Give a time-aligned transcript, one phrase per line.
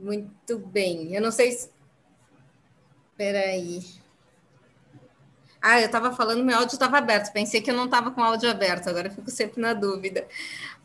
[0.00, 1.14] Muito bem.
[1.14, 1.70] Eu não sei se.
[3.12, 3.84] Espera aí.
[5.62, 7.30] Ah, eu estava falando, meu áudio estava aberto.
[7.32, 10.26] Pensei que eu não estava com o áudio aberto, agora fico sempre na dúvida.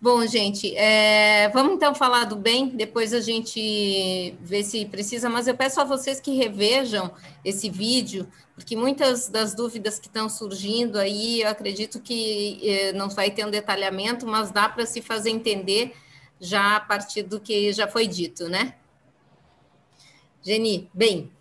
[0.01, 5.47] Bom, gente, é, vamos então falar do bem, depois a gente vê se precisa, mas
[5.47, 7.09] eu peço a vocês que revejam
[7.43, 13.09] esse vídeo, porque muitas das dúvidas que estão surgindo aí, eu acredito que eh, não
[13.09, 15.95] vai ter um detalhamento, mas dá para se fazer entender
[16.39, 18.75] já a partir do que já foi dito, né?
[20.45, 21.31] Geni, bem.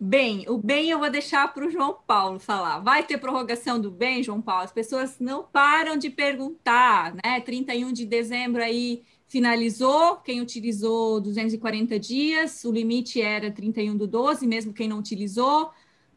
[0.00, 2.80] Bem, o bem eu vou deixar para o João Paulo falar.
[2.80, 4.64] Vai ter prorrogação do bem, João Paulo?
[4.64, 7.40] As pessoas não param de perguntar, né?
[7.40, 14.46] 31 de dezembro aí finalizou, quem utilizou 240 dias, o limite era 31 do 12,
[14.48, 15.70] mesmo quem não utilizou.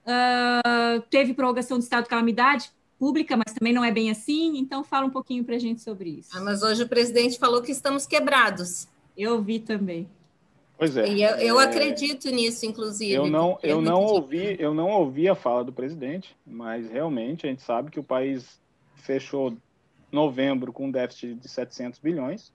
[0.04, 4.84] Uh, teve prorrogação do estado de calamidade pública, mas também não é bem assim, então
[4.84, 6.30] fala um pouquinho para a gente sobre isso.
[6.34, 8.88] Ah, mas hoje o presidente falou que estamos quebrados.
[9.16, 10.10] Eu vi também.
[10.78, 11.08] Pois é.
[11.08, 13.14] E eu, eu é, acredito nisso, inclusive.
[13.14, 17.50] Eu não, eu não ouvi, eu não ouvi a fala do presidente, mas realmente a
[17.50, 18.62] gente sabe que o país
[18.96, 19.58] fechou
[20.12, 22.54] novembro com um déficit de 700 bilhões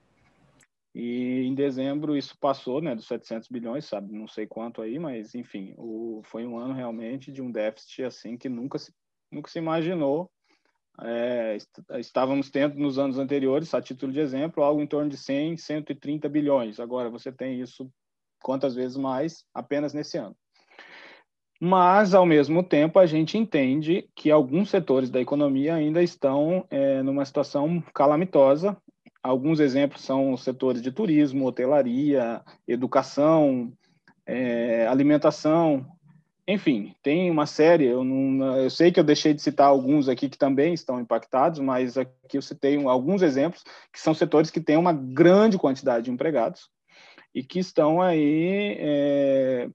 [0.95, 5.35] e em dezembro isso passou, né, dos 700 bilhões, sabe, não sei quanto aí, mas
[5.35, 8.93] enfim, o, foi um ano realmente de um déficit assim que nunca se,
[9.31, 10.31] nunca se imaginou.
[11.01, 11.57] É,
[11.99, 16.29] estávamos tendo nos anos anteriores, a título de exemplo, algo em torno de 100, 130
[16.29, 16.79] bilhões.
[16.79, 17.91] Agora você tem isso
[18.43, 20.37] quantas vezes mais apenas nesse ano.
[21.61, 27.03] Mas, ao mesmo tempo, a gente entende que alguns setores da economia ainda estão é,
[27.03, 28.77] numa situação calamitosa.
[29.23, 33.73] Alguns exemplos são os setores de turismo, hotelaria, educação,
[34.27, 35.87] é, alimentação,
[36.47, 37.87] enfim, tem uma série.
[37.87, 41.61] Eu, não, eu sei que eu deixei de citar alguns aqui que também estão impactados,
[41.61, 46.11] mas aqui eu citei alguns exemplos que são setores que têm uma grande quantidade de
[46.11, 46.69] empregados
[47.35, 49.71] e que estão aí, é,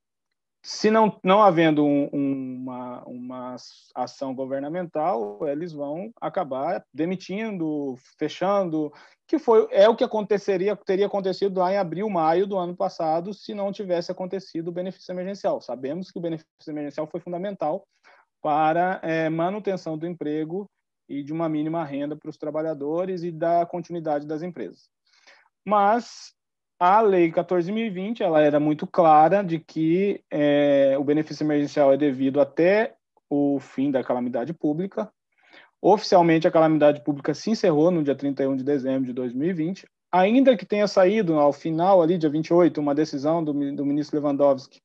[0.61, 3.55] se não, não havendo um, uma, uma
[3.95, 8.91] ação governamental, eles vão acabar demitindo, fechando,
[9.25, 13.33] que foi é o que aconteceria teria acontecido lá em abril, maio do ano passado,
[13.33, 15.61] se não tivesse acontecido o benefício emergencial.
[15.61, 17.87] Sabemos que o benefício emergencial foi fundamental
[18.41, 20.69] para é, manutenção do emprego
[21.09, 24.89] e de uma mínima renda para os trabalhadores e da continuidade das empresas.
[25.65, 26.36] Mas
[26.79, 32.39] a lei 14.020 ela era muito clara de que é, o benefício emergencial é devido
[32.39, 32.95] até
[33.29, 35.11] o fim da calamidade pública.
[35.81, 40.65] Oficialmente, a calamidade pública se encerrou no dia 31 de dezembro de 2020, ainda que
[40.65, 44.81] tenha saído ao final, ali, dia 28, uma decisão do, do ministro Lewandowski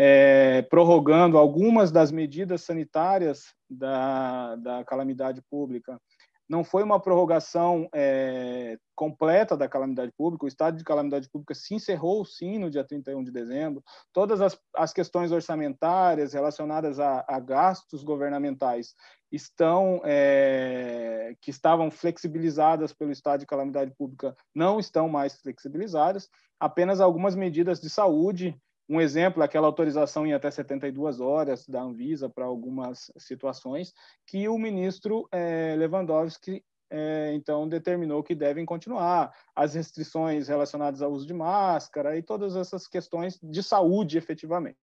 [0.00, 6.00] é, prorrogando algumas das medidas sanitárias da, da calamidade pública
[6.48, 11.74] não foi uma prorrogação é, completa da calamidade pública, o estado de calamidade pública se
[11.74, 13.82] encerrou sim no dia 31 de dezembro,
[14.12, 18.94] todas as, as questões orçamentárias relacionadas a, a gastos governamentais
[19.30, 26.28] estão é, que estavam flexibilizadas pelo estado de calamidade pública não estão mais flexibilizadas,
[26.58, 32.28] apenas algumas medidas de saúde um exemplo, aquela autorização em até 72 horas da Anvisa
[32.28, 33.92] para algumas situações,
[34.26, 41.12] que o ministro é, Lewandowski é, então determinou que devem continuar as restrições relacionadas ao
[41.12, 44.78] uso de máscara e todas essas questões de saúde, efetivamente.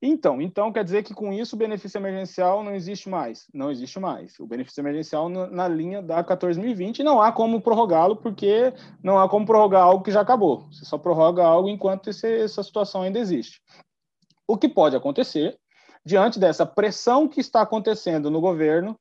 [0.00, 3.46] Então, então quer dizer que com isso o benefício emergencial não existe mais?
[3.52, 4.38] Não existe mais.
[4.38, 9.46] O benefício emergencial na linha da 14.020 não há como prorrogá-lo porque não há como
[9.46, 10.68] prorrogar algo que já acabou.
[10.70, 13.62] Você só prorroga algo enquanto esse, essa situação ainda existe.
[14.46, 15.58] O que pode acontecer
[16.04, 18.96] diante dessa pressão que está acontecendo no governo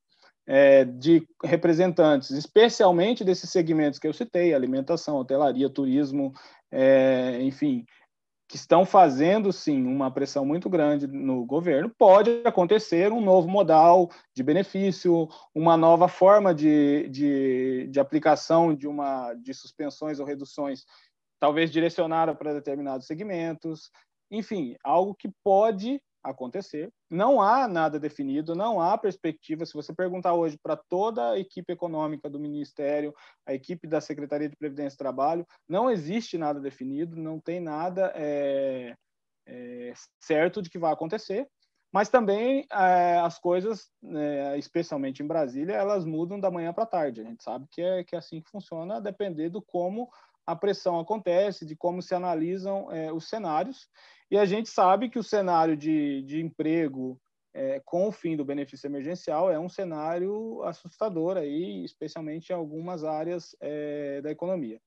[0.47, 6.33] é, de representantes, especialmente desses segmentos que eu citei, alimentação, hotelaria, turismo,
[6.71, 7.85] é, enfim,
[8.47, 14.09] que estão fazendo sim uma pressão muito grande no governo, pode acontecer um novo modal
[14.35, 20.85] de benefício, uma nova forma de, de, de aplicação de uma de suspensões ou reduções,
[21.39, 23.89] talvez direcionada para determinados segmentos,
[24.29, 26.91] enfim, algo que pode acontecer.
[27.09, 29.65] Não há nada definido, não há perspectiva.
[29.65, 33.13] Se você perguntar hoje para toda a equipe econômica do Ministério,
[33.45, 38.11] a equipe da Secretaria de Previdência e Trabalho, não existe nada definido, não tem nada
[38.15, 38.95] é,
[39.45, 41.47] é, certo de que vai acontecer.
[41.91, 46.87] Mas também é, as coisas, é, especialmente em Brasília, elas mudam da manhã para a
[46.87, 47.21] tarde.
[47.21, 50.09] A gente sabe que é, que é assim que funciona, a depender do como
[50.45, 53.87] a pressão acontece, de como se analisam é, os cenários.
[54.29, 57.19] E a gente sabe que o cenário de, de emprego
[57.55, 63.05] é, com o fim do benefício emergencial é um cenário assustador aí, especialmente em algumas
[63.05, 64.81] áreas é, da economia.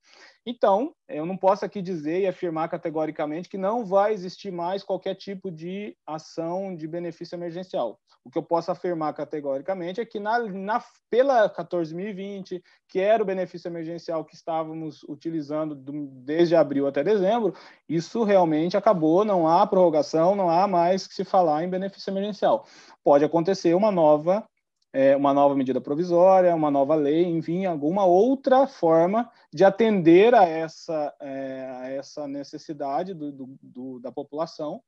[0.51, 5.15] Então, eu não posso aqui dizer e afirmar categoricamente que não vai existir mais qualquer
[5.15, 8.01] tipo de ação de benefício emergencial.
[8.25, 13.27] O que eu posso afirmar categoricamente é que na, na, pela 14.020, que era o
[13.27, 17.53] benefício emergencial que estávamos utilizando do, desde abril até dezembro,
[17.87, 22.65] isso realmente acabou, não há prorrogação, não há mais que se falar em benefício emergencial.
[23.05, 24.49] Pode acontecer uma nova
[24.93, 30.45] é, uma nova medida provisória, uma nova lei, enfim, alguma outra forma de atender a
[30.45, 34.83] essa, é, a essa necessidade do, do, do, da população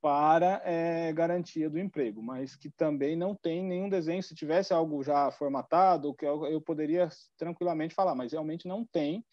[0.00, 4.22] para é, garantia do emprego, mas que também não tem nenhum desenho.
[4.22, 7.08] Se tivesse algo já formatado, que eu, eu poderia
[7.38, 9.24] tranquilamente falar, mas realmente não tem.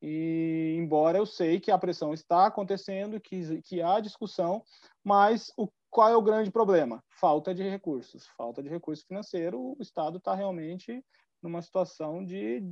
[0.00, 4.62] E embora eu sei que a pressão está acontecendo, que, que há discussão,
[5.04, 7.04] mas o qual é o grande problema?
[7.10, 8.26] Falta de recursos.
[8.28, 11.04] Falta de recurso financeiro, o Estado está realmente
[11.42, 12.62] numa situação de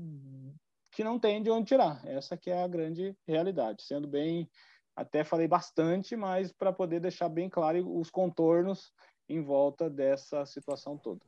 [0.91, 2.01] que não tem de onde tirar.
[2.07, 3.83] Essa que é a grande realidade.
[3.83, 4.49] Sendo bem,
[4.97, 8.91] até falei bastante, mas para poder deixar bem claro os contornos
[9.29, 11.21] em volta dessa situação toda.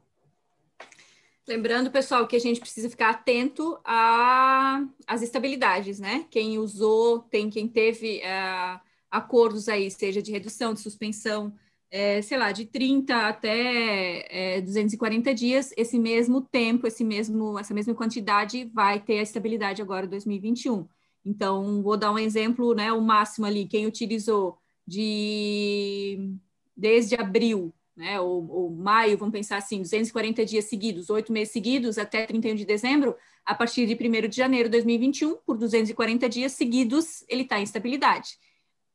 [1.47, 6.27] Lembrando, pessoal, que a gente precisa ficar atento às estabilidades, né?
[6.31, 8.81] Quem usou, tem quem teve uh,
[9.11, 11.53] acordos aí, seja de redução, de suspensão,
[11.93, 17.75] é, sei lá, de 30 até é, 240 dias, esse mesmo tempo, esse mesmo, essa
[17.75, 20.89] mesma quantidade vai ter a estabilidade agora 2021.
[21.23, 22.91] Então, vou dar um exemplo, né?
[22.93, 26.35] O máximo ali, quem utilizou de
[26.75, 28.19] desde abril, né?
[28.19, 32.65] Ou, ou maio, vamos pensar assim, 240 dias seguidos, oito meses seguidos, até 31 de
[32.65, 33.15] dezembro,
[33.45, 37.65] a partir de 1 de janeiro de 2021, por 240 dias seguidos, ele está em
[37.65, 38.39] estabilidade.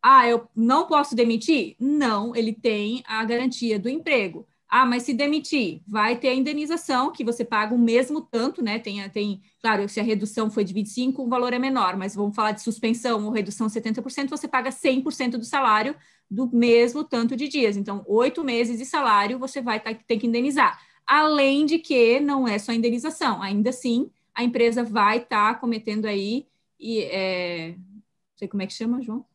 [0.09, 1.75] Ah, eu não posso demitir?
[1.77, 4.48] Não, ele tem a garantia do emprego.
[4.69, 8.80] Ah, mas se demitir, vai ter a indenização, que você paga o mesmo tanto, né?
[8.80, 12.33] Tem, tem, claro, se a redução foi de 25, o valor é menor, mas vamos
[12.33, 15.94] falar de suspensão ou redução 70%, você paga 100% do salário
[16.31, 17.75] do mesmo tanto de dias.
[17.75, 20.81] Então, oito meses de salário você vai ter que indenizar.
[21.06, 26.06] Além de que não é só indenização, ainda assim, a empresa vai estar tá cometendo
[26.06, 26.48] aí,
[26.80, 28.04] e, é, não
[28.38, 29.25] sei como é que chama, João?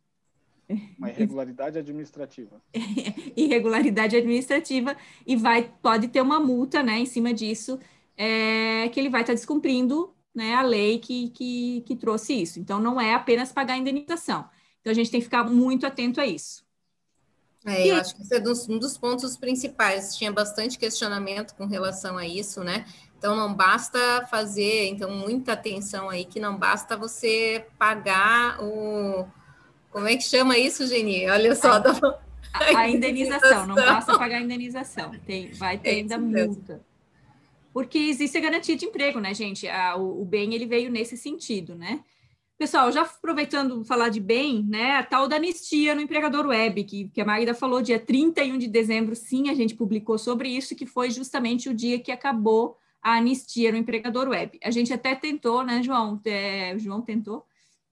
[0.98, 2.60] Uma irregularidade administrativa.
[3.36, 4.96] irregularidade administrativa
[5.26, 7.78] e vai pode ter uma multa, né, em cima disso,
[8.16, 12.60] é, que ele vai estar descumprindo, né, a lei que, que, que trouxe isso.
[12.60, 14.48] Então, não é apenas pagar a indenização.
[14.80, 16.64] Então, a gente tem que ficar muito atento a isso.
[17.64, 20.16] É, eu acho que esse é um dos pontos principais.
[20.16, 22.84] Tinha bastante questionamento com relação a isso, né?
[23.16, 29.24] Então não basta fazer, então muita atenção aí que não basta você pagar o,
[29.92, 31.28] como é que chama isso, Geni?
[31.28, 31.72] Olha só.
[31.72, 31.78] A,
[32.54, 36.84] a, a indenização, não basta pagar a indenização, tem, vai ter é ainda multa.
[37.72, 39.68] Porque existe a garantia de emprego, né, gente?
[39.68, 42.02] A, o, o bem ele veio nesse sentido, né?
[42.58, 47.08] Pessoal, já aproveitando falar de bem, né, a tal da anistia no empregador web, que,
[47.08, 50.86] que a Magda falou, dia 31 de dezembro, sim, a gente publicou sobre isso, que
[50.86, 54.60] foi justamente o dia que acabou a anistia no empregador web.
[54.62, 56.20] A gente até tentou, né, João?
[56.24, 57.44] É, o João tentou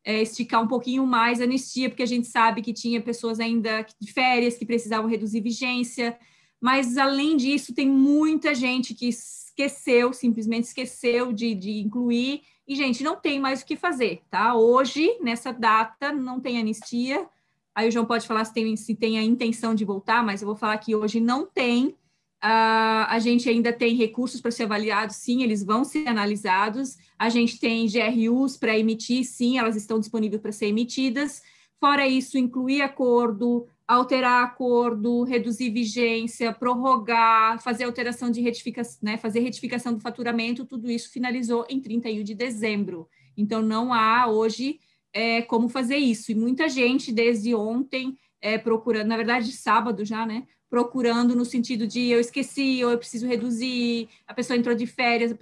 [0.05, 3.87] é, esticar um pouquinho mais a anistia, porque a gente sabe que tinha pessoas ainda
[4.01, 6.19] de férias que precisavam reduzir vigência,
[6.61, 13.03] mas além disso, tem muita gente que esqueceu, simplesmente esqueceu de, de incluir, e, gente,
[13.03, 14.55] não tem mais o que fazer, tá?
[14.55, 17.29] Hoje, nessa data, não tem anistia.
[17.75, 20.47] Aí o João pode falar se tem, se tem a intenção de voltar, mas eu
[20.47, 21.89] vou falar que hoje não tem.
[21.89, 26.97] Uh, a gente ainda tem recursos para ser avaliados, sim, eles vão ser analisados.
[27.21, 31.43] A gente tem GRUs para emitir, sim, elas estão disponíveis para ser emitidas.
[31.79, 39.41] Fora isso, incluir acordo, alterar acordo, reduzir vigência, prorrogar, fazer alteração de retificação, né, fazer
[39.41, 43.07] retificação do faturamento, tudo isso finalizou em 31 de dezembro.
[43.37, 44.81] Então, não há hoje
[45.13, 46.33] é, como fazer isso.
[46.33, 50.47] E muita gente, desde ontem, é, procurando, na verdade, sábado já, né?
[50.71, 55.35] Procurando no sentido de eu esqueci ou eu preciso reduzir, a pessoa entrou de férias,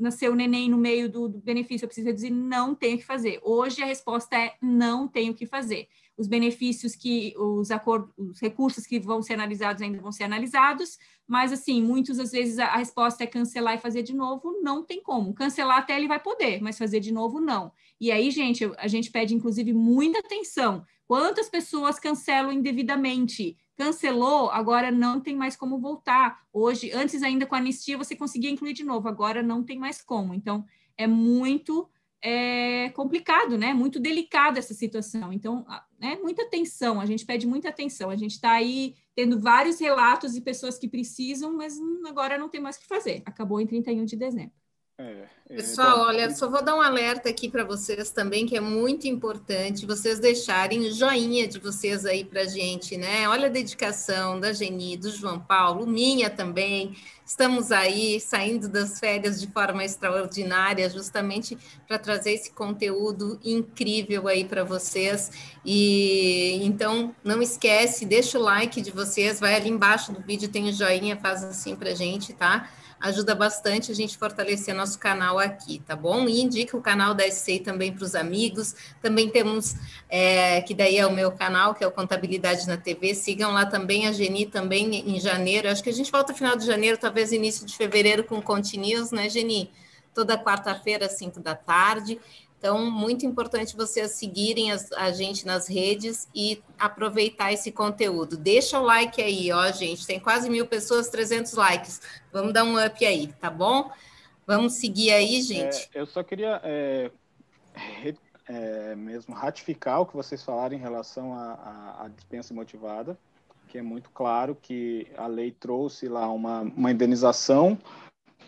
[0.00, 3.04] nasceu o neném no meio do, do benefício, eu preciso reduzir, não tenho o que
[3.04, 3.38] fazer.
[3.44, 5.88] Hoje a resposta é não tenho o que fazer.
[6.16, 10.96] Os benefícios que, os acordos, os recursos que vão ser analisados ainda vão ser analisados,
[11.28, 14.82] mas assim, muitas das vezes a, a resposta é cancelar e fazer de novo, não
[14.82, 15.34] tem como.
[15.34, 17.70] Cancelar até ele vai poder, mas fazer de novo não.
[18.00, 20.82] E aí, gente, a gente pede inclusive muita atenção.
[21.06, 23.58] Quantas pessoas cancelam indevidamente?
[23.76, 26.40] Cancelou, agora não tem mais como voltar.
[26.52, 30.02] Hoje, antes ainda com a anistia, você conseguia incluir de novo, agora não tem mais
[30.02, 30.34] como.
[30.34, 30.64] Então,
[30.96, 31.88] é muito
[32.22, 33.74] é, complicado, né?
[33.74, 35.32] Muito delicada essa situação.
[35.32, 35.66] Então,
[36.00, 38.10] é muita atenção, a gente pede muita atenção.
[38.10, 42.60] A gente está aí tendo vários relatos de pessoas que precisam, mas agora não tem
[42.60, 43.22] mais o que fazer.
[43.24, 44.65] Acabou em 31 de dezembro.
[44.98, 48.56] É, é, Pessoal, bom, olha, só vou dar um alerta aqui para vocês também, que
[48.56, 53.28] é muito importante vocês deixarem o joinha de vocês aí para gente, né?
[53.28, 56.96] Olha a dedicação da Geni, do João Paulo, minha também.
[57.26, 64.46] Estamos aí saindo das férias de forma extraordinária, justamente para trazer esse conteúdo incrível aí
[64.46, 65.30] para vocês.
[65.62, 70.70] E então não esquece, deixa o like de vocês, vai ali embaixo do vídeo, tem
[70.70, 72.70] o joinha, faz assim para gente, tá?
[73.00, 76.28] Ajuda bastante a gente fortalecer nosso canal aqui, tá bom?
[76.28, 78.74] E indica o canal da SCI também para os amigos.
[79.02, 79.74] Também temos,
[80.08, 83.14] é, que daí é o meu canal, que é o Contabilidade na TV.
[83.14, 85.68] Sigam lá também a Geni, também em janeiro.
[85.68, 89.10] Acho que a gente volta final de janeiro, talvez início de fevereiro com Conte News,
[89.10, 89.70] né, Geni?
[90.14, 92.18] Toda quarta-feira, às 5 da tarde.
[92.66, 98.36] Então, muito importante vocês seguirem as, a gente nas redes e aproveitar esse conteúdo.
[98.36, 100.04] Deixa o like aí, ó, gente.
[100.04, 102.02] Tem quase mil pessoas, 300 likes.
[102.32, 103.88] Vamos dar um up aí, tá bom?
[104.44, 105.88] Vamos seguir aí, gente.
[105.94, 107.12] É, eu só queria é,
[108.48, 113.16] é, mesmo ratificar o que vocês falaram em relação à dispensa motivada,
[113.68, 117.78] que é muito claro que a lei trouxe lá uma, uma indenização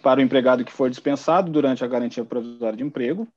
[0.02, 3.28] para o empregado que for dispensado durante a garantia provisória de emprego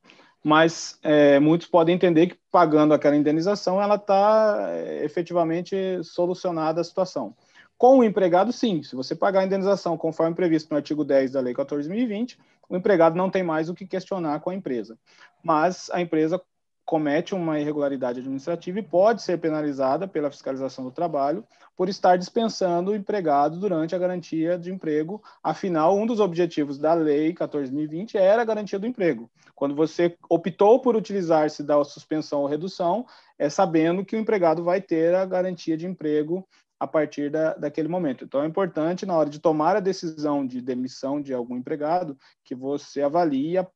[0.43, 6.83] mas é, muitos podem entender que pagando aquela indenização ela está é, efetivamente solucionada a
[6.83, 7.35] situação.
[7.77, 11.41] Com o empregado, sim, se você pagar a indenização conforme previsto no artigo 10 da
[11.41, 12.37] Lei 14.020,
[12.69, 14.97] o empregado não tem mais o que questionar com a empresa.
[15.43, 16.41] Mas a empresa
[16.85, 21.43] comete uma irregularidade administrativa e pode ser penalizada pela fiscalização do trabalho
[21.75, 25.21] por estar dispensando o empregado durante a garantia de emprego.
[25.43, 29.29] Afinal, um dos objetivos da Lei 14.020 era a garantia do emprego.
[29.55, 33.05] Quando você optou por utilizar-se da suspensão ou redução,
[33.37, 36.45] é sabendo que o empregado vai ter a garantia de emprego
[36.81, 38.25] a partir da, daquele momento.
[38.25, 42.55] Então, é importante, na hora de tomar a decisão de demissão de algum empregado, que
[42.55, 43.67] você avalie a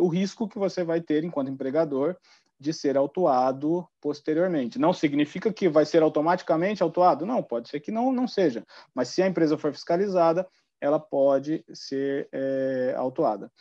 [0.00, 2.16] o risco que você vai ter enquanto empregador
[2.64, 4.78] de ser autuado posteriormente.
[4.78, 7.26] Não significa que vai ser automaticamente autuado?
[7.26, 8.64] Não, pode ser que não, não seja.
[8.94, 10.48] Mas se a empresa for fiscalizada,
[10.80, 13.52] ela pode ser é, autuada.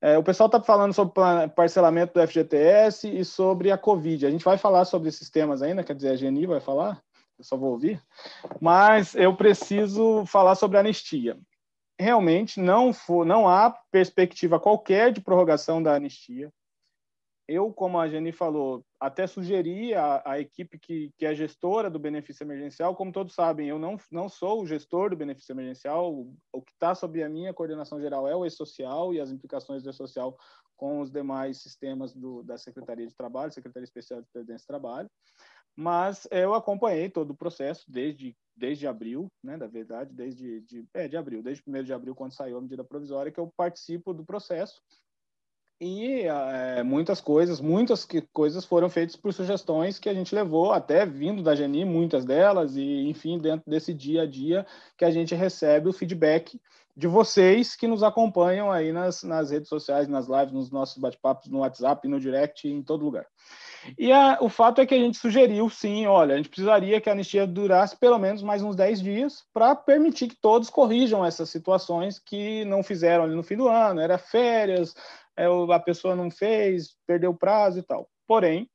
[0.00, 1.12] É, o pessoal está falando sobre
[1.56, 4.26] parcelamento do FGTS e sobre a Covid.
[4.26, 7.02] A gente vai falar sobre esses temas ainda, quer dizer, a Geni vai falar,
[7.38, 8.00] eu só vou ouvir.
[8.60, 11.36] Mas eu preciso falar sobre anistia.
[12.00, 16.52] Realmente não, for, não há perspectiva qualquer de prorrogação da anistia
[17.52, 22.44] eu, como a Jenny falou, até sugeri a equipe que, que é gestora do benefício
[22.44, 26.62] emergencial, como todos sabem, eu não, não sou o gestor do benefício emergencial, o, o
[26.62, 30.36] que está sob a minha coordenação geral é o E-Social e as implicações do E-Social
[30.76, 35.10] com os demais sistemas do, da Secretaria de Trabalho, Secretaria Especial de Previdência e Trabalho,
[35.76, 41.08] mas eu acompanhei todo o processo desde, desde abril, né, da verdade, desde de, é,
[41.08, 44.24] de abril, desde 1 de abril, quando saiu a medida provisória, que eu participo do
[44.24, 44.82] processo,
[45.84, 50.70] e é, muitas coisas, muitas que, coisas foram feitas por sugestões que a gente levou,
[50.70, 54.64] até vindo da Geni, muitas delas, e enfim, dentro desse dia a dia
[54.96, 56.60] que a gente recebe o feedback
[56.96, 61.48] de vocês que nos acompanham aí nas, nas redes sociais, nas lives, nos nossos bate-papos,
[61.48, 63.26] no WhatsApp, no direct, em todo lugar.
[63.98, 67.08] E a, o fato é que a gente sugeriu, sim, olha, a gente precisaria que
[67.08, 71.50] a anistia durasse pelo menos mais uns 10 dias para permitir que todos corrijam essas
[71.50, 74.94] situações que não fizeram ali no fim do ano, era férias,
[75.36, 78.08] a pessoa não fez, perdeu o prazo e tal.
[78.26, 78.68] Porém,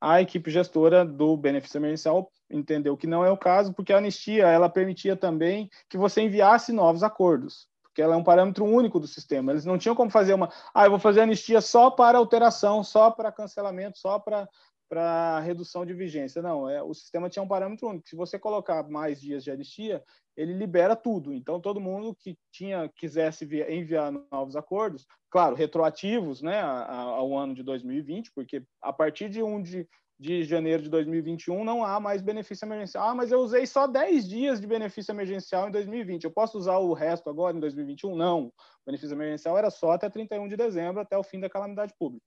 [0.00, 4.46] a equipe gestora do benefício emergencial entendeu que não é o caso, porque a anistia
[4.46, 9.06] ela permitia também que você enviasse novos acordos, porque ela é um parâmetro único do
[9.06, 9.52] sistema.
[9.52, 13.10] Eles não tinham como fazer uma, ah, eu vou fazer anistia só para alteração, só
[13.10, 14.48] para cancelamento, só para
[14.94, 16.40] para redução de vigência.
[16.40, 18.08] Não, é, o sistema tinha um parâmetro único.
[18.08, 20.00] Se você colocar mais dias de anistia,
[20.36, 21.34] ele libera tudo.
[21.34, 27.64] Então, todo mundo que tinha quisesse enviar novos acordos, claro, retroativos né, ao ano de
[27.64, 32.64] 2020, porque a partir de 1 de, de janeiro de 2021 não há mais benefício
[32.64, 33.08] emergencial.
[33.08, 36.22] Ah, mas eu usei só 10 dias de benefício emergencial em 2020.
[36.22, 38.14] Eu posso usar o resto agora em 2021?
[38.14, 38.44] Não.
[38.46, 38.52] O
[38.86, 42.24] benefício emergencial era só até 31 de dezembro, até o fim da calamidade pública.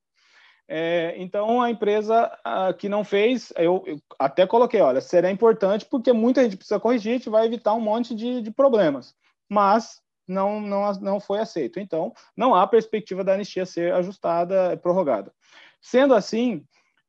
[0.68, 5.86] É, então, a empresa a, que não fez, eu, eu, até coloquei, olha, será importante
[5.86, 9.16] porque muita gente precisa corrigir, a gente vai evitar um monte de, de problemas.
[9.50, 11.80] Mas não, não, não foi aceito.
[11.80, 15.32] Então, não há perspectiva da anistia ser ajustada, prorrogada.
[15.80, 16.66] Sendo assim,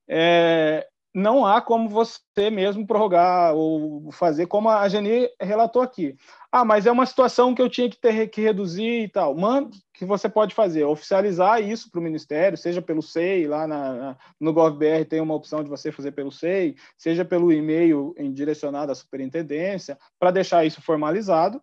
[0.08, 0.86] é,
[1.18, 6.16] não há como você mesmo prorrogar ou fazer como a Geni relatou aqui.
[6.50, 9.34] Ah, mas é uma situação que eu tinha que ter que reduzir e tal.
[9.36, 10.84] Mano, que você pode fazer?
[10.84, 15.34] Oficializar isso para o Ministério, seja pelo SEI, lá na, na, no GovBR tem uma
[15.34, 20.64] opção de você fazer pelo SEI, seja pelo e-mail em direcionado à superintendência, para deixar
[20.64, 21.60] isso formalizado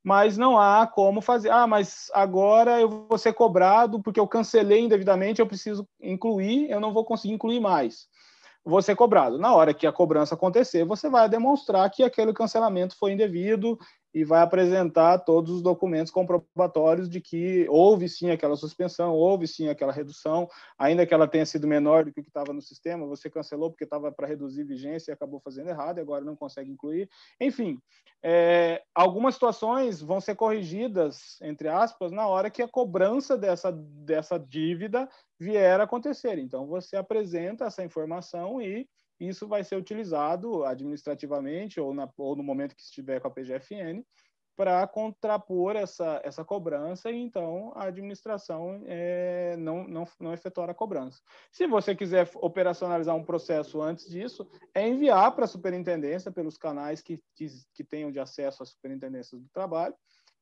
[0.00, 1.50] mas não há como fazer.
[1.50, 6.80] Ah, mas agora eu vou ser cobrado porque eu cancelei indevidamente, eu preciso incluir, eu
[6.80, 8.06] não vou conseguir incluir mais.
[8.68, 9.38] Vou ser cobrado.
[9.38, 13.78] Na hora que a cobrança acontecer, você vai demonstrar que aquele cancelamento foi indevido
[14.12, 19.68] e vai apresentar todos os documentos comprobatórios de que houve sim aquela suspensão, houve sim
[19.68, 20.48] aquela redução,
[20.78, 23.70] ainda que ela tenha sido menor do que o que estava no sistema, você cancelou
[23.70, 27.08] porque estava para reduzir vigência e acabou fazendo errado, e agora não consegue incluir.
[27.40, 27.78] Enfim,
[28.22, 34.38] é, algumas situações vão ser corrigidas, entre aspas, na hora que a cobrança dessa, dessa
[34.38, 36.38] dívida vier a acontecer.
[36.38, 38.88] Então, você apresenta essa informação e
[39.18, 44.02] isso vai ser utilizado administrativamente ou, na, ou no momento que estiver com a PGFN
[44.58, 50.74] para contrapor essa, essa cobrança e então a administração é, não, não, não efetuar a
[50.74, 51.22] cobrança.
[51.52, 57.00] Se você quiser operacionalizar um processo antes disso, é enviar para a superintendência pelos canais
[57.00, 59.94] que, que, que tenham de acesso às superintendências do trabalho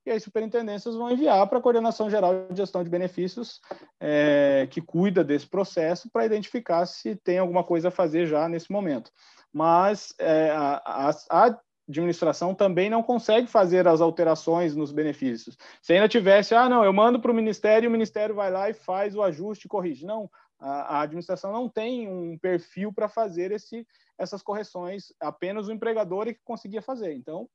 [0.06, 3.60] e as superintendências vão enviar para a Coordenação Geral de Gestão de Benefícios,
[4.00, 8.70] é, que cuida desse processo, para identificar se tem alguma coisa a fazer já nesse
[8.70, 9.10] momento.
[9.52, 11.58] Mas é, a, a,
[11.88, 15.56] administração também não consegue fazer as alterações nos benefícios.
[15.80, 18.74] Se ainda tivesse, ah, não, eu mando para o Ministério o Ministério vai lá e
[18.74, 20.04] faz o ajuste e corrige.
[20.04, 23.86] Não, a, a administração não tem um perfil para fazer esse,
[24.18, 27.12] essas correções, apenas o empregador é que conseguia fazer.
[27.12, 27.48] Então,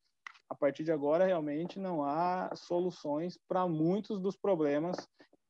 [0.51, 4.98] a partir de agora, realmente não há soluções para muitos dos problemas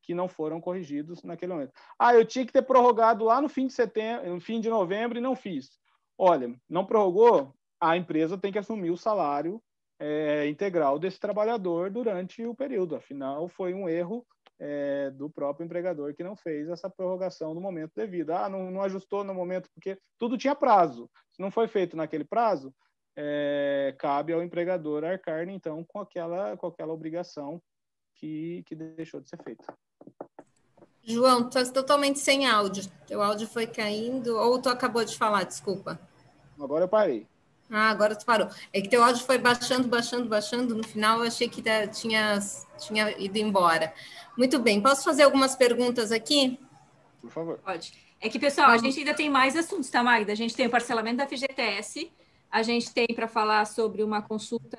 [0.00, 1.72] que não foram corrigidos naquele momento.
[1.98, 5.18] Ah, eu tinha que ter prorrogado lá no fim de setembro, no fim de novembro
[5.18, 5.70] e não fiz.
[6.16, 9.60] Olha, não prorrogou, a empresa tem que assumir o salário
[9.98, 12.94] é, integral desse trabalhador durante o período.
[12.94, 14.24] Afinal, foi um erro
[14.60, 18.30] é, do próprio empregador que não fez essa prorrogação no momento devido.
[18.30, 21.10] Ah, não, não ajustou no momento porque tudo tinha prazo.
[21.32, 22.72] Se não foi feito naquele prazo,
[23.16, 27.60] é, cabe ao empregador arcar, então, com aquela, com aquela obrigação
[28.14, 29.64] que, que deixou de ser feita.
[31.04, 32.84] João, tu está totalmente sem áudio.
[33.06, 36.00] Teu áudio foi caindo, ou tu acabou de falar, desculpa.
[36.60, 37.26] Agora eu parei.
[37.68, 38.48] Ah, agora tu parou.
[38.72, 40.74] É que teu áudio foi baixando, baixando, baixando.
[40.74, 42.38] No final eu achei que tinha,
[42.78, 43.92] tinha ido embora.
[44.36, 46.60] Muito bem, posso fazer algumas perguntas aqui?
[47.20, 47.58] Por favor.
[47.58, 47.92] Pode.
[48.20, 50.30] É que, pessoal, a gente ainda tem mais assuntos, tá, Magda?
[50.30, 52.12] A gente tem o parcelamento da FGTS,
[52.52, 54.76] a gente tem para falar sobre uma consulta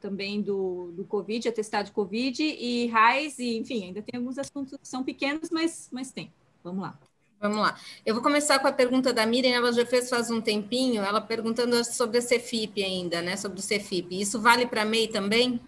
[0.00, 4.76] também do, do Covid, atestado de Covid e RAIS, e, enfim, ainda tem alguns assuntos
[4.76, 6.32] que são pequenos, mas, mas tem.
[6.64, 6.98] Vamos lá.
[7.40, 7.78] Vamos lá.
[8.04, 11.20] Eu vou começar com a pergunta da Miriam, ela já fez faz um tempinho, ela
[11.20, 13.36] perguntando sobre a Cefip ainda, né?
[13.36, 14.20] Sobre o Cefip.
[14.20, 15.60] Isso vale para a MEI também?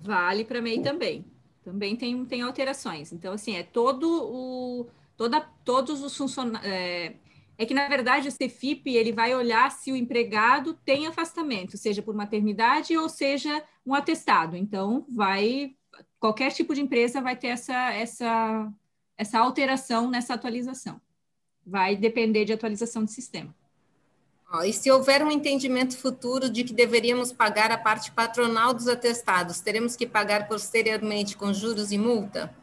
[0.00, 1.24] Vale para a MEI também.
[1.64, 3.12] Também tem, tem alterações.
[3.12, 4.86] Então, assim, é todo o.
[5.16, 6.70] Toda, todos os funcionários.
[6.70, 7.14] É,
[7.58, 12.02] é que, na verdade, o Cefip ele vai olhar se o empregado tem afastamento, seja
[12.02, 14.56] por maternidade ou seja um atestado.
[14.56, 15.74] Então, vai
[16.18, 18.72] qualquer tipo de empresa vai ter essa, essa,
[19.16, 21.00] essa alteração nessa atualização.
[21.64, 23.54] Vai depender de atualização de sistema.
[24.64, 29.60] e se houver um entendimento futuro de que deveríamos pagar a parte patronal dos atestados,
[29.60, 32.54] teremos que pagar posteriormente com juros e multa?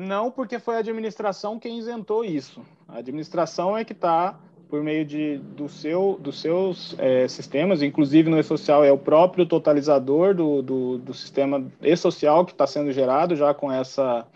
[0.00, 2.62] Não, porque foi a administração quem isentou isso.
[2.88, 8.30] A administração é que está, por meio de, do seu, dos seus é, sistemas, inclusive
[8.30, 13.36] no e-social é o próprio totalizador do, do, do sistema e-social que está sendo gerado
[13.36, 14.26] já com essa,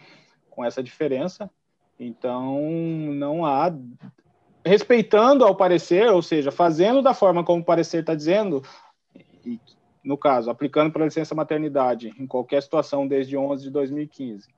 [0.50, 1.50] com essa diferença.
[1.98, 3.72] Então, não há.
[4.66, 8.62] Respeitando ao parecer, ou seja, fazendo da forma como o parecer está dizendo,
[9.46, 9.58] e,
[10.04, 14.53] no caso, aplicando para licença maternidade em qualquer situação desde 11 de 2015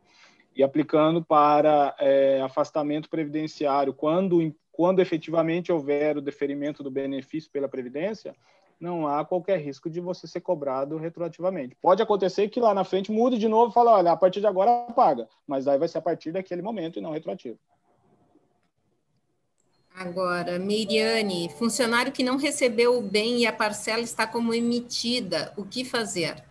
[0.57, 7.69] e aplicando para é, afastamento previdenciário, quando, quando efetivamente houver o deferimento do benefício pela
[7.69, 8.35] Previdência,
[8.81, 11.77] não há qualquer risco de você ser cobrado retroativamente.
[11.81, 14.47] Pode acontecer que lá na frente mude de novo e fale, olha, a partir de
[14.47, 17.59] agora paga, mas aí vai ser a partir daquele momento e não retroativo.
[19.95, 25.65] Agora, Miriane, funcionário que não recebeu o bem e a parcela está como emitida, o
[25.65, 26.45] que fazer?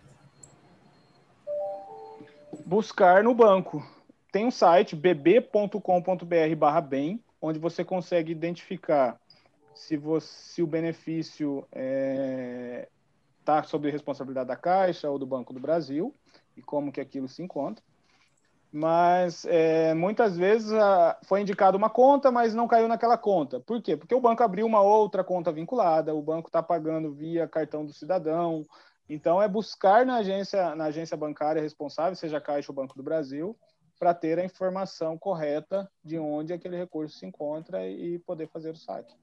[2.64, 3.95] Buscar no banco
[4.36, 5.80] tem um site bb.com.br
[6.86, 9.18] bem, onde você consegue identificar
[9.74, 12.88] se, você, se o benefício está é,
[13.42, 16.14] tá sob responsabilidade da Caixa ou do Banco do Brasil
[16.54, 17.82] e como que aquilo se encontra.
[18.70, 23.58] Mas é, muitas vezes a, foi indicada uma conta, mas não caiu naquela conta.
[23.60, 23.96] Por quê?
[23.96, 27.92] Porque o banco abriu uma outra conta vinculada, o banco está pagando via cartão do
[27.94, 28.66] cidadão.
[29.08, 33.02] Então, é buscar na agência, na agência bancária responsável, seja a Caixa ou Banco do
[33.02, 33.56] Brasil,
[33.98, 38.76] para ter a informação correta de onde aquele recurso se encontra e poder fazer o
[38.76, 39.14] saque.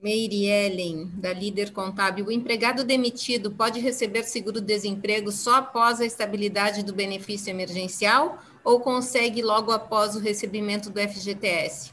[0.00, 6.84] Meire Ellen, da Líder Contábil, o empregado demitido pode receber seguro-desemprego só após a estabilidade
[6.84, 11.92] do benefício emergencial ou consegue logo após o recebimento do FGTS?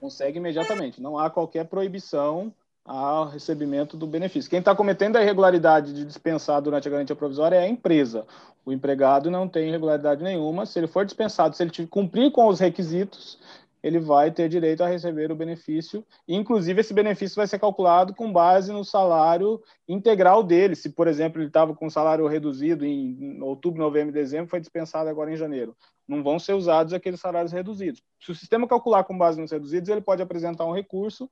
[0.00, 2.52] Consegue imediatamente, não há qualquer proibição
[2.88, 4.48] ao recebimento do benefício.
[4.48, 8.26] Quem está cometendo a irregularidade de dispensar durante a garantia provisória é a empresa.
[8.64, 10.64] O empregado não tem irregularidade nenhuma.
[10.64, 13.38] Se ele for dispensado, se ele cumprir com os requisitos,
[13.82, 16.04] ele vai ter direito a receber o benefício.
[16.26, 20.74] Inclusive, esse benefício vai ser calculado com base no salário integral dele.
[20.74, 24.60] Se, por exemplo, ele estava com um salário reduzido em outubro, novembro e dezembro, foi
[24.60, 25.76] dispensado agora em janeiro.
[26.08, 28.02] Não vão ser usados aqueles salários reduzidos.
[28.18, 31.30] Se o sistema calcular com base nos reduzidos, ele pode apresentar um recurso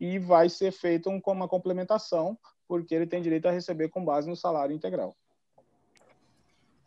[0.00, 4.28] e vai ser feito um, uma complementação, porque ele tem direito a receber com base
[4.28, 5.16] no salário integral.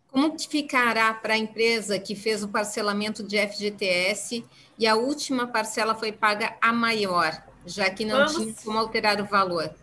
[0.08, 4.46] Como ficará para a empresa que fez o parcelamento de FGTS
[4.80, 8.36] e a última parcela foi paga a maior, já que não Vamos...
[8.36, 9.74] tinha como alterar o valor?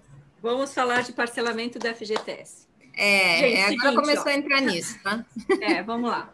[0.40, 2.66] Vamos falar de parcelamento do FGTS.
[2.96, 4.28] É, Gente, é, agora seguinte, começou ó.
[4.28, 5.24] a entrar nisso, tá?
[5.60, 6.32] É, vamos lá.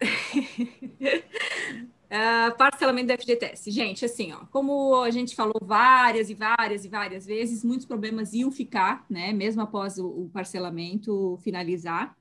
[2.08, 3.70] Uh, parcelamento do FGTS.
[3.70, 8.32] Gente, assim, ó, como a gente falou várias e várias e várias vezes, muitos problemas
[8.32, 12.16] iam ficar, né, mesmo após o, o parcelamento finalizar.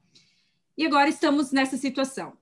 [0.77, 2.33] E agora estamos nessa situação.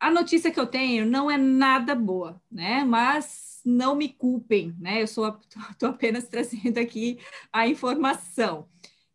[0.00, 5.02] A notícia que eu tenho não é nada boa, né, mas não me culpem, né,
[5.02, 5.26] eu sou
[5.84, 7.18] apenas trazendo aqui
[7.52, 8.66] a informação.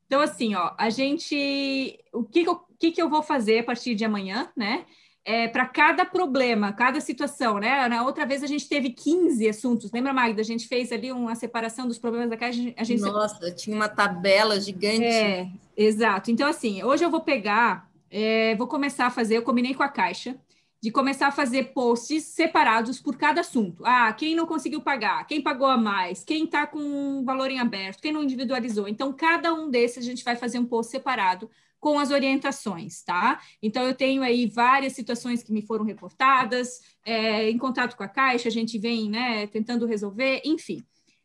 [0.05, 3.63] Então, assim, ó, a gente, o que, que, eu, que, que eu vou fazer a
[3.63, 4.85] partir de amanhã, né?
[5.25, 7.87] É, para cada problema, cada situação, né?
[7.87, 10.41] Na outra vez a gente teve 15 assuntos, lembra, Magda?
[10.41, 12.73] A gente fez ali uma separação dos problemas da caixa.
[12.77, 15.03] A gente Nossa, tinha uma tabela gigante.
[15.03, 16.31] É, exato.
[16.31, 19.89] Então, assim, hoje eu vou pegar, é, vou começar a fazer, eu combinei com a
[19.89, 20.35] caixa,
[20.81, 23.83] de começar a fazer posts separados por cada assunto.
[23.85, 28.01] Ah, quem não conseguiu pagar, quem pagou a mais, quem está com valor em aberto,
[28.01, 28.87] quem não individualizou.
[28.87, 33.41] Então, cada um desses a gente vai fazer um post separado com as orientações, tá?
[33.61, 38.07] Então, eu tenho aí várias situações que me foram reportadas, é, em contato com a
[38.07, 40.83] Caixa, a gente vem, né, tentando resolver, enfim.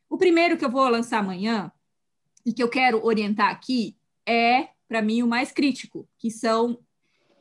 [0.08, 1.72] O primeiro que eu vou lançar amanhã,
[2.46, 6.78] e que eu quero orientar aqui, é, para mim, o mais crítico, que são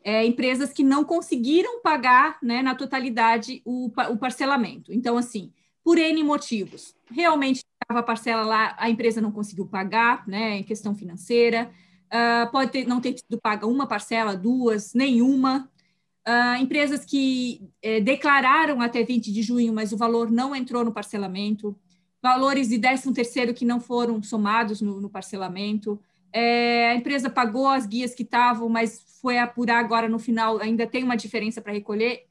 [0.04, 4.94] é, empresas que não conseguiram pagar, né, na totalidade, o, o parcelamento.
[4.94, 5.52] Então, assim,
[5.84, 6.96] por N motivos.
[7.12, 11.72] Realmente, estava a parcela lá, a empresa não conseguiu pagar, né, em questão financeira,
[12.14, 15.70] uh, pode ter, não ter sido paga uma parcela, duas, nenhuma.
[16.26, 20.94] Uh, empresas que eh, declararam até 20 de junho, mas o valor não entrou no
[20.94, 21.78] parcelamento.
[22.22, 26.00] Valores de 13 terceiro que não foram somados no, no parcelamento.
[26.32, 30.88] É, a empresa pagou as guias que estavam, mas foi apurar agora no final, ainda
[30.88, 32.26] tem uma diferença para recolher.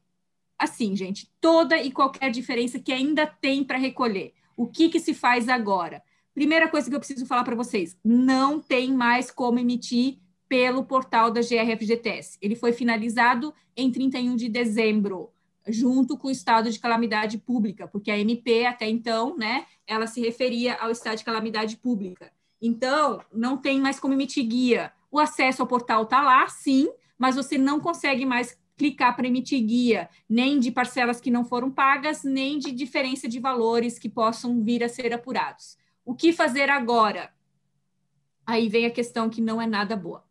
[0.59, 4.33] Assim, gente, toda e qualquer diferença que ainda tem para recolher.
[4.57, 6.03] O que, que se faz agora?
[6.35, 10.19] Primeira coisa que eu preciso falar para vocês: não tem mais como emitir
[10.49, 12.39] pelo portal da GRFGTS.
[12.41, 15.31] Ele foi finalizado em 31 de dezembro,
[15.67, 20.21] junto com o estado de calamidade pública, porque a MP até então, né, ela se
[20.21, 22.31] referia ao estado de calamidade pública.
[22.61, 24.93] Então, não tem mais como emitir guia.
[25.11, 29.65] O acesso ao portal está lá, sim, mas você não consegue mais clicar para emitir
[29.65, 34.63] guia, nem de parcelas que não foram pagas, nem de diferença de valores que possam
[34.63, 35.77] vir a ser apurados.
[36.05, 37.33] O que fazer agora?
[38.45, 40.25] Aí vem a questão que não é nada boa.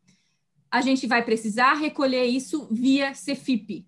[0.69, 3.85] A gente vai precisar recolher isso via Cefip,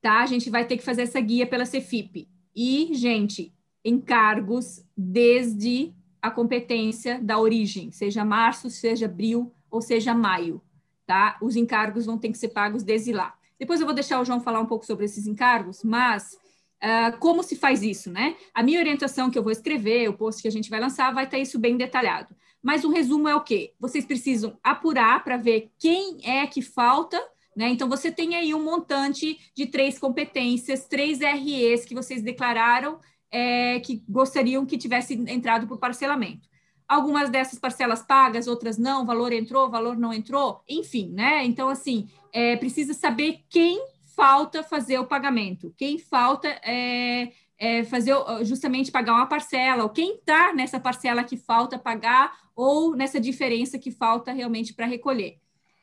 [0.00, 0.20] tá?
[0.22, 2.28] A gente vai ter que fazer essa guia pela Cefip.
[2.54, 10.62] E, gente, encargos desde a competência da origem, seja março, seja abril ou seja maio,
[11.06, 11.36] tá?
[11.40, 13.36] Os encargos vão ter que ser pagos desde lá.
[13.58, 16.38] Depois eu vou deixar o João falar um pouco sobre esses encargos, mas
[16.82, 18.34] Uh, como se faz isso, né?
[18.52, 21.24] A minha orientação que eu vou escrever, o post que a gente vai lançar, vai
[21.24, 22.34] estar isso bem detalhado.
[22.60, 23.72] Mas o resumo é o quê?
[23.78, 27.20] Vocês precisam apurar para ver quem é que falta,
[27.56, 27.68] né?
[27.68, 32.98] Então, você tem aí um montante de três competências, três REs que vocês declararam
[33.30, 36.48] é, que gostariam que tivesse entrado por parcelamento.
[36.88, 41.44] Algumas dessas parcelas pagas, outras não, valor entrou, valor não entrou, enfim, né?
[41.44, 43.80] Então, assim, é, precisa saber quem
[44.14, 50.16] falta fazer o pagamento, quem falta é, é fazer justamente pagar uma parcela, ou quem
[50.16, 55.38] está nessa parcela que falta pagar, ou nessa diferença que falta realmente para recolher.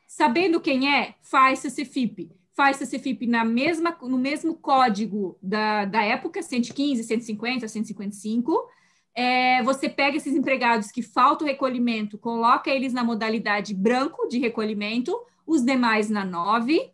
[0.06, 2.30] Sabendo quem é, faz esse CFIP.
[2.52, 8.68] Faz esse na mesma, no mesmo código da, da época, 115, 150, 155.
[9.14, 15.18] É, você pega esses empregados que faltam recolhimento, coloca eles na modalidade branco de recolhimento,
[15.46, 16.92] os demais na 9,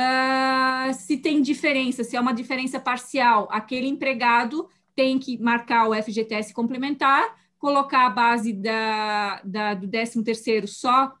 [0.00, 5.94] Uh, se tem diferença, se é uma diferença parcial, aquele empregado tem que marcar o
[5.94, 11.14] FGTS complementar, colocar a base da, da, do 13 terceiro só,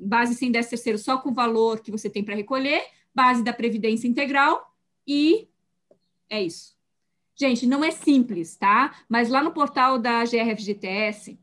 [0.00, 3.52] base sem 13 terceiro só com o valor que você tem para recolher, base da
[3.52, 4.64] Previdência Integral
[5.06, 5.48] e
[6.30, 6.74] é isso.
[7.34, 8.94] Gente, não é simples, tá?
[9.08, 11.36] Mas lá no portal da GRFGTS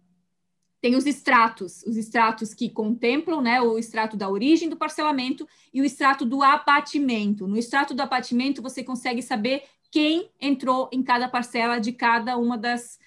[0.81, 5.79] tem os extratos, os extratos que contemplam né, o extrato da origem do parcelamento e
[5.79, 7.47] o extrato do abatimento.
[7.47, 12.57] No extrato do abatimento, você consegue saber quem entrou em cada parcela de cada uma
[12.57, 12.97] das,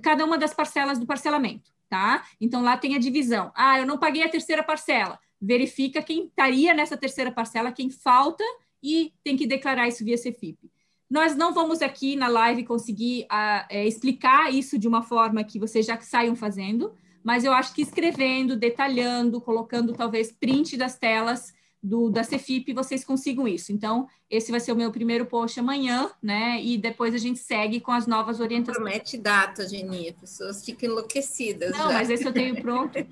[0.00, 2.24] cada uma das parcelas do parcelamento, tá?
[2.40, 3.50] Então lá tem a divisão.
[3.56, 5.18] Ah, eu não paguei a terceira parcela.
[5.40, 8.44] Verifica quem estaria nessa terceira parcela, quem falta
[8.80, 10.70] e tem que declarar isso via CFIP.
[11.10, 15.84] Nós não vamos aqui na live conseguir uh, explicar isso de uma forma que vocês
[15.84, 16.92] já saiam fazendo,
[17.24, 23.04] mas eu acho que escrevendo, detalhando, colocando talvez print das telas do, da Cefip, vocês
[23.04, 23.70] consigam isso.
[23.70, 26.58] Então, esse vai ser o meu primeiro post amanhã, né?
[26.62, 28.82] E depois a gente segue com as novas orientações.
[28.82, 31.72] Promete data, Geni, as pessoas ficam enlouquecidas.
[31.72, 31.92] Não, já.
[31.92, 32.94] mas esse eu tenho pronto.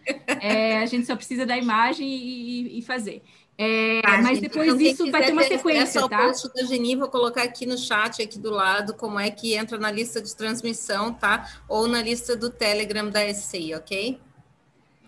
[0.44, 3.22] É, a gente só precisa da imagem e, e fazer.
[3.64, 6.20] É, ah, mas gente, depois disso vai ter uma sequência, tá?
[6.20, 9.54] o post da Geni, vou colocar aqui no chat, aqui do lado, como é que
[9.54, 11.48] entra na lista de transmissão, tá?
[11.68, 14.18] Ou na lista do Telegram da SCI, ok?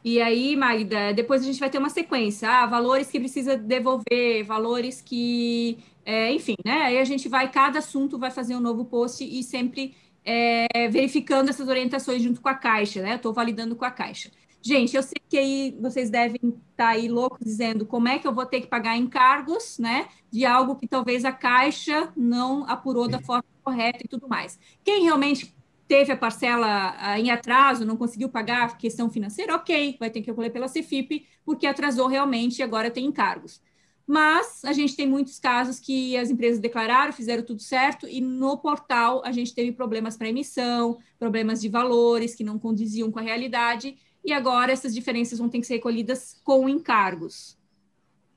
[0.04, 2.48] E aí, Magda, depois a gente vai ter uma sequência.
[2.48, 5.78] Ah, valores que precisa devolver, valores que...
[6.06, 6.82] É, enfim, né?
[6.82, 11.48] Aí a gente vai, cada assunto vai fazer um novo post e sempre é, verificando
[11.48, 13.12] essas orientações junto com a Caixa, né?
[13.12, 14.30] Eu estou validando com a Caixa.
[14.66, 18.26] Gente, eu sei que aí vocês devem estar tá aí loucos dizendo como é que
[18.26, 20.08] eu vou ter que pagar encargos, né?
[20.30, 24.58] De algo que talvez a Caixa não apurou da forma correta e tudo mais.
[24.82, 25.54] Quem realmente
[25.86, 30.28] teve a parcela ah, em atraso, não conseguiu pagar questão financeira, ok, vai ter que
[30.28, 33.60] recolher pela Cefip, porque atrasou realmente e agora tem encargos.
[34.06, 38.56] Mas a gente tem muitos casos que as empresas declararam, fizeram tudo certo, e no
[38.56, 43.22] portal a gente teve problemas para emissão, problemas de valores que não condiziam com a
[43.22, 47.58] realidade, e agora essas diferenças vão ter que ser recolhidas com encargos.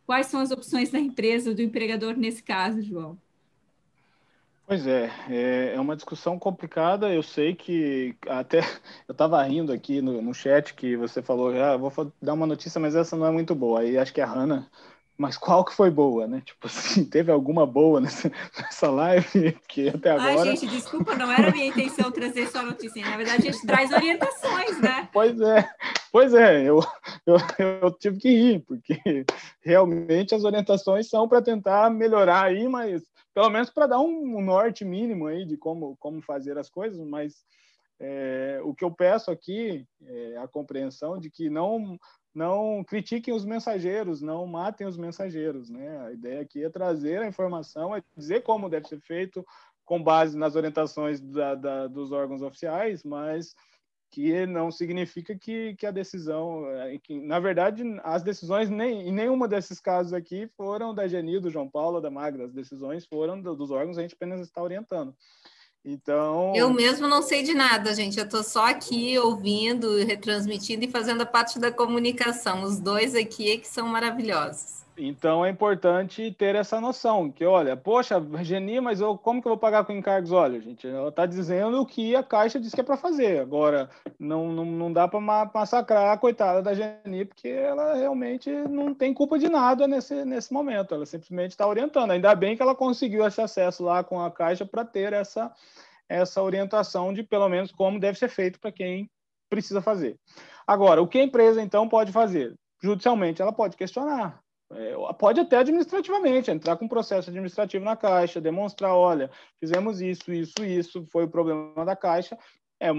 [0.06, 3.18] Quais são as opções da empresa, do empregador nesse caso, João?
[4.66, 7.10] Pois é, é, é uma discussão complicada.
[7.14, 8.60] Eu sei que até
[9.08, 12.80] eu estava rindo aqui no, no chat que você falou, ah, vou dar uma notícia,
[12.80, 13.80] mas essa não é muito boa.
[13.80, 14.70] Aí acho que a Hanna
[15.18, 16.42] mas qual que foi boa, né?
[16.46, 20.42] Tipo assim, teve alguma boa nessa, nessa live que até agora...
[20.42, 23.04] Ai, gente, desculpa, não era minha intenção trazer só notícia.
[23.04, 25.10] Na verdade, a gente traz orientações, né?
[25.18, 25.70] Pois é,
[26.12, 26.80] pois é, eu,
[27.26, 27.38] eu,
[27.82, 29.26] eu tive que rir, porque
[29.62, 33.02] realmente as orientações são para tentar melhorar aí, mas
[33.34, 37.00] pelo menos para dar um, um, norte mínimo aí de como, como fazer as coisas,
[37.08, 37.34] mas
[38.00, 41.98] é, o que eu peço aqui é a compreensão de que não
[42.38, 46.06] não critiquem os mensageiros, não matem os mensageiros, né?
[46.06, 49.44] A ideia aqui é trazer a informação, é dizer como deve ser feito
[49.84, 53.56] com base nas orientações da, da, dos órgãos oficiais, mas
[54.12, 59.12] que não significa que, que a decisão, é, que, na verdade, as decisões nem, em
[59.12, 63.42] nenhuma desses casos aqui foram da Geni, do João Paulo, da Magda, as decisões foram
[63.42, 65.16] do, dos órgãos, a gente apenas está orientando.
[65.90, 66.54] Então.
[66.54, 68.18] Eu mesmo não sei de nada, gente.
[68.18, 72.64] Eu estou só aqui ouvindo, retransmitindo e fazendo a parte da comunicação.
[72.64, 74.86] Os dois aqui é que são maravilhosos.
[75.00, 79.52] Então é importante ter essa noção, que olha, poxa, Geni, mas eu, como que eu
[79.52, 80.32] vou pagar com encargos?
[80.32, 83.40] Olha, gente, ela está dizendo o que a Caixa diz que é para fazer.
[83.40, 88.92] Agora, não, não, não dá para massacrar a coitada da Geni, porque ela realmente não
[88.92, 90.96] tem culpa de nada nesse, nesse momento.
[90.96, 92.10] Ela simplesmente está orientando.
[92.10, 95.54] Ainda bem que ela conseguiu esse acesso lá com a Caixa para ter essa,
[96.10, 99.08] essa orientação de pelo menos como deve ser feito para quem
[99.48, 100.18] precisa fazer.
[100.66, 102.56] Agora, o que a empresa então pode fazer?
[102.82, 104.42] Judicialmente, ela pode questionar.
[104.72, 110.64] É, pode até administrativamente, entrar com processo administrativo na Caixa, demonstrar, olha, fizemos isso, isso,
[110.64, 112.38] isso, foi o problema da Caixa.
[112.80, 112.90] É,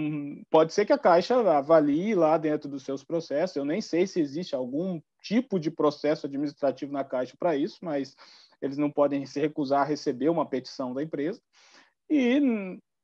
[0.50, 3.56] pode ser que a Caixa avalie lá dentro dos seus processos.
[3.56, 8.16] Eu nem sei se existe algum tipo de processo administrativo na Caixa para isso, mas
[8.60, 11.40] eles não podem se recusar a receber uma petição da empresa.
[12.10, 12.40] E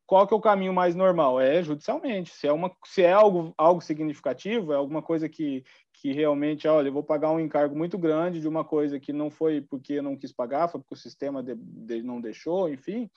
[0.07, 1.41] qual que é o caminho mais normal?
[1.41, 2.33] É judicialmente.
[2.35, 6.89] Se é, uma, se é algo, algo significativo, é alguma coisa que, que realmente, olha,
[6.89, 10.03] eu vou pagar um encargo muito grande de uma coisa que não foi porque eu
[10.03, 13.11] não quis pagar, foi porque o sistema de, de não deixou, enfim,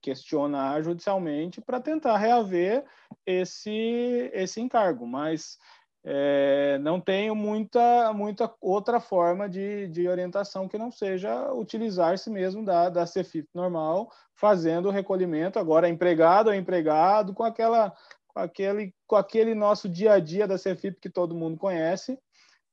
[0.00, 2.84] questionar judicialmente para tentar reaver
[3.26, 5.06] esse, esse encargo.
[5.06, 5.58] Mas
[6.02, 12.64] é, não tenho muita, muita outra forma de, de orientação que não seja utilizar-se mesmo
[12.64, 17.92] da, da CFIP normal, fazendo o recolhimento, agora empregado ou empregado, com, aquela,
[18.32, 22.18] com, aquele, com aquele nosso dia a dia da CFIP que todo mundo conhece,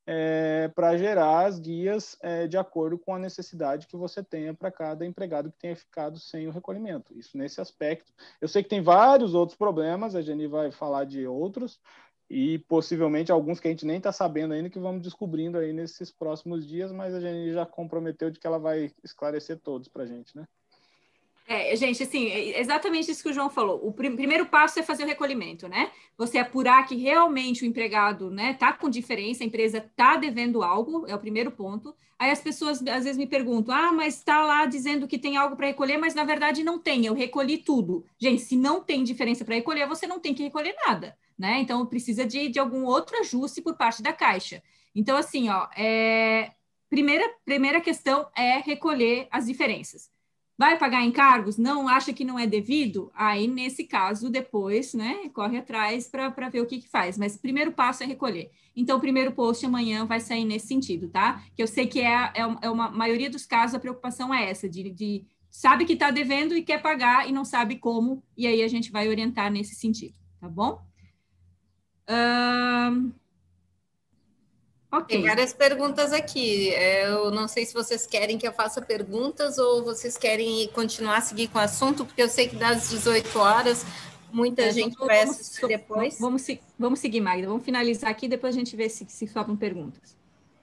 [0.09, 4.71] é, para gerar as guias é, de acordo com a necessidade que você tenha para
[4.71, 7.13] cada empregado que tenha ficado sem o recolhimento.
[7.17, 8.13] Isso nesse aspecto.
[8.39, 11.77] Eu sei que tem vários outros problemas, a Jenny vai falar de outros,
[12.29, 16.11] e possivelmente alguns que a gente nem está sabendo ainda, que vamos descobrindo aí nesses
[16.11, 20.05] próximos dias, mas a Jenny já comprometeu de que ela vai esclarecer todos para a
[20.05, 20.47] gente, né?
[21.49, 23.79] É, gente, assim, é exatamente isso que o João falou.
[23.81, 25.91] O prim primeiro passo é fazer o recolhimento, né?
[26.17, 31.05] Você apurar que realmente o empregado, né, tá com diferença, a empresa tá devendo algo,
[31.07, 31.95] é o primeiro ponto.
[32.19, 35.55] Aí as pessoas às vezes me perguntam: "Ah, mas está lá dizendo que tem algo
[35.55, 37.05] para recolher, mas na verdade não tem.
[37.05, 38.03] Eu recolhi tudo".
[38.19, 41.59] Gente, se não tem diferença para recolher, você não tem que recolher nada, né?
[41.61, 44.61] Então precisa de, de algum outro ajuste por parte da Caixa.
[44.93, 46.51] Então assim, ó, é...
[46.89, 50.09] primeira primeira questão é recolher as diferenças.
[50.57, 51.57] Vai pagar encargos?
[51.57, 53.11] Não acha que não é devido?
[53.13, 57.15] Aí, nesse caso, depois, né, corre atrás para ver o que, que faz.
[57.15, 58.49] Mas o primeiro passo é recolher.
[58.75, 61.43] Então, o primeiro post amanhã vai sair nesse sentido, tá?
[61.55, 64.67] Que eu sei que é, é, é uma maioria dos casos a preocupação é essa,
[64.67, 68.63] de, de sabe que está devendo e quer pagar e não sabe como, e aí
[68.63, 70.81] a gente vai orientar nesse sentido, tá bom?
[74.89, 75.17] Okay.
[75.17, 76.69] Tem várias perguntas aqui.
[76.69, 81.21] Eu não sei se vocês querem que eu faça perguntas ou vocês querem continuar a
[81.21, 83.85] seguir com o assunto, porque eu sei que das 18 horas
[84.31, 86.17] muita é, gente vai assistir depois.
[86.19, 86.45] Vamos,
[86.79, 87.47] vamos, seguir, Magda.
[87.47, 90.15] Vamos finalizar aqui, depois a gente vê se, se sobram perguntas.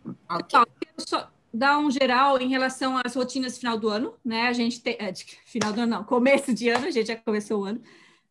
[0.04, 0.38] Okay.
[0.46, 0.64] Então,
[0.98, 4.48] só dar um geral em relação às rotinas final do ano, né?
[4.48, 4.96] A gente tem.
[4.98, 5.12] É,
[5.44, 7.80] final do ano, não, começo de ano, a gente já começou o ano.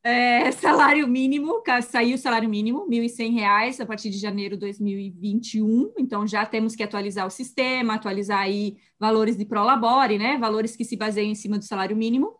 [0.03, 5.93] É, salário mínimo, saiu o salário mínimo, R$ 1.100 a partir de janeiro de 2021,
[5.97, 10.83] então já temos que atualizar o sistema, atualizar aí valores de prolabore, né, valores que
[10.83, 12.35] se baseiam em cima do salário mínimo.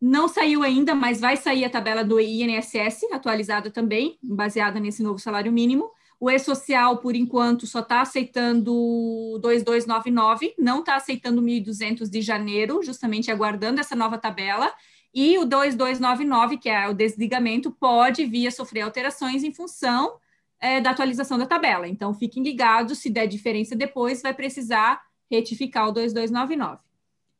[0.00, 5.18] Não saiu ainda, mas vai sair a tabela do INSS, atualizada também, baseada nesse novo
[5.18, 5.90] salário mínimo.
[6.20, 13.30] O E-Social, por enquanto, só está aceitando 2299, não está aceitando 1.200 de janeiro, justamente
[13.30, 14.72] aguardando essa nova tabela.
[15.14, 20.18] E o 2299, que é o desligamento, pode vir a sofrer alterações em função
[20.58, 21.86] é, da atualização da tabela.
[21.86, 25.00] Então, fiquem ligados, se der diferença depois, vai precisar
[25.30, 26.82] retificar o 2299.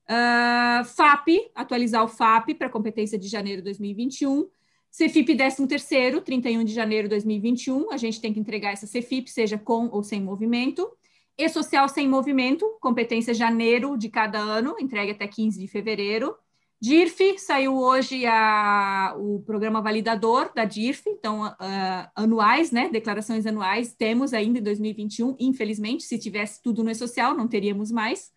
[0.05, 4.49] Uh, FAP, atualizar o FAP para competência de janeiro de 2021.
[4.97, 9.59] CFIP 13º, 31 de janeiro de 2021, a gente tem que entregar essa CFIP, seja
[9.59, 10.89] com ou sem movimento.
[11.37, 16.37] E social sem movimento, competência janeiro de cada ano, entregue até 15 de fevereiro.
[16.85, 23.95] DIRF, saiu hoje a, o programa validador da DIRF, então, uh, anuais, né, declarações anuais,
[23.95, 28.31] temos ainda em 2021, infelizmente, se tivesse tudo no E-Social, não teríamos mais,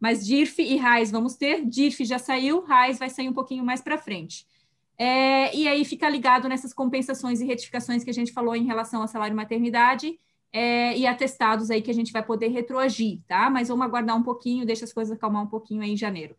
[0.00, 3.80] mas DIRF e RAIS vamos ter, DIRF já saiu, RAIS vai sair um pouquinho mais
[3.80, 4.44] para frente.
[4.98, 9.02] É, e aí fica ligado nessas compensações e retificações que a gente falou em relação
[9.02, 10.18] ao salário maternidade,
[10.52, 13.48] é, e atestados aí que a gente vai poder retroagir, tá?
[13.48, 16.34] Mas vamos aguardar um pouquinho, deixa as coisas acalmar um pouquinho aí em janeiro.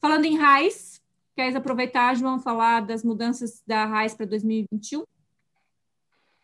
[0.00, 1.00] Falando em RAIS,
[1.34, 5.04] queres aproveitar, João, falar das mudanças da RAIS para 2021?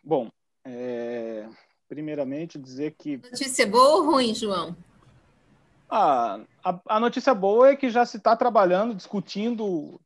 [0.03, 0.29] Bom,
[0.65, 1.47] é,
[1.87, 3.17] primeiramente dizer que.
[3.17, 4.75] Notícia boa ou ruim, João?
[5.95, 10.01] Ah, a, a, notícia boa é que já se está trabalhando, discutindo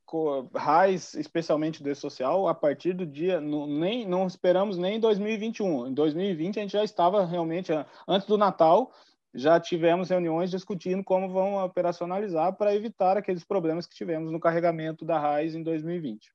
[0.53, 3.39] RAIS, especialmente do social, a partir do dia.
[3.39, 5.87] No, nem, não esperamos nem em 2021.
[5.87, 7.71] Em 2020 a gente já estava realmente,
[8.05, 8.91] antes do Natal,
[9.37, 15.05] já tivemos reuniões discutindo como vão operacionalizar para evitar aqueles problemas que tivemos no carregamento
[15.05, 16.33] da RAIS em 2020.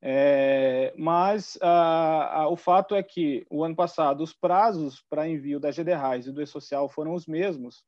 [0.00, 5.58] É, mas a, a, o fato é que o ano passado os prazos para envio
[5.58, 7.82] da GDRAIS e do E-Social foram os mesmos,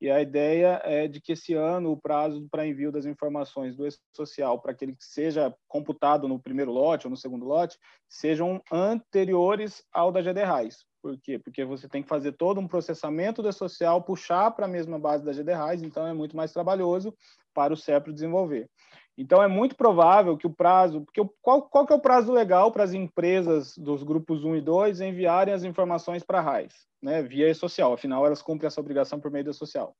[0.00, 3.86] e a ideia é de que esse ano o prazo para envio das informações do
[3.86, 9.84] E-Social para que ele seja computado no primeiro lote ou no segundo lote sejam anteriores
[9.92, 10.84] ao da GDRAIS.
[11.04, 11.38] Por quê?
[11.38, 15.22] Porque você tem que fazer todo um processamento da social, puxar para a mesma base
[15.22, 17.14] da GDRAIS, então é muito mais trabalhoso
[17.52, 18.70] para o CEPRO desenvolver.
[19.18, 22.72] Então é muito provável que o prazo, porque qual, qual que é o prazo legal
[22.72, 27.22] para as empresas dos grupos 1 e 2 enviarem as informações para a RAIS, né,
[27.22, 29.94] via e-social, afinal elas cumprem essa obrigação por meio da social.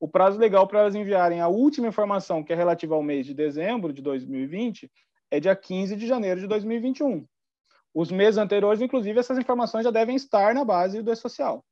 [0.00, 3.32] O prazo legal para elas enviarem a última informação, que é relativa ao mês de
[3.32, 4.90] dezembro de 2020,
[5.30, 7.24] é dia 15 de janeiro de 2021.
[7.98, 11.64] Os meses anteriores, inclusive, essas informações já devem estar na base do E-Social.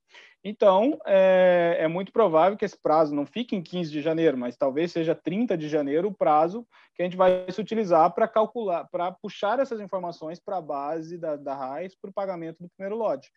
[0.42, 4.56] Então, é, é, muito provável que esse prazo não fique em 15 de janeiro, mas
[4.56, 6.66] talvez seja 30 de janeiro o prazo
[6.96, 11.16] que a gente vai se utilizar para calcular, para puxar essas informações para a base
[11.16, 13.30] da, da RAIS para o pagamento do primeiro lote.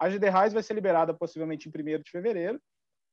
[0.00, 2.58] A GD RAIS vai ser liberada possivelmente em 1 de fevereiro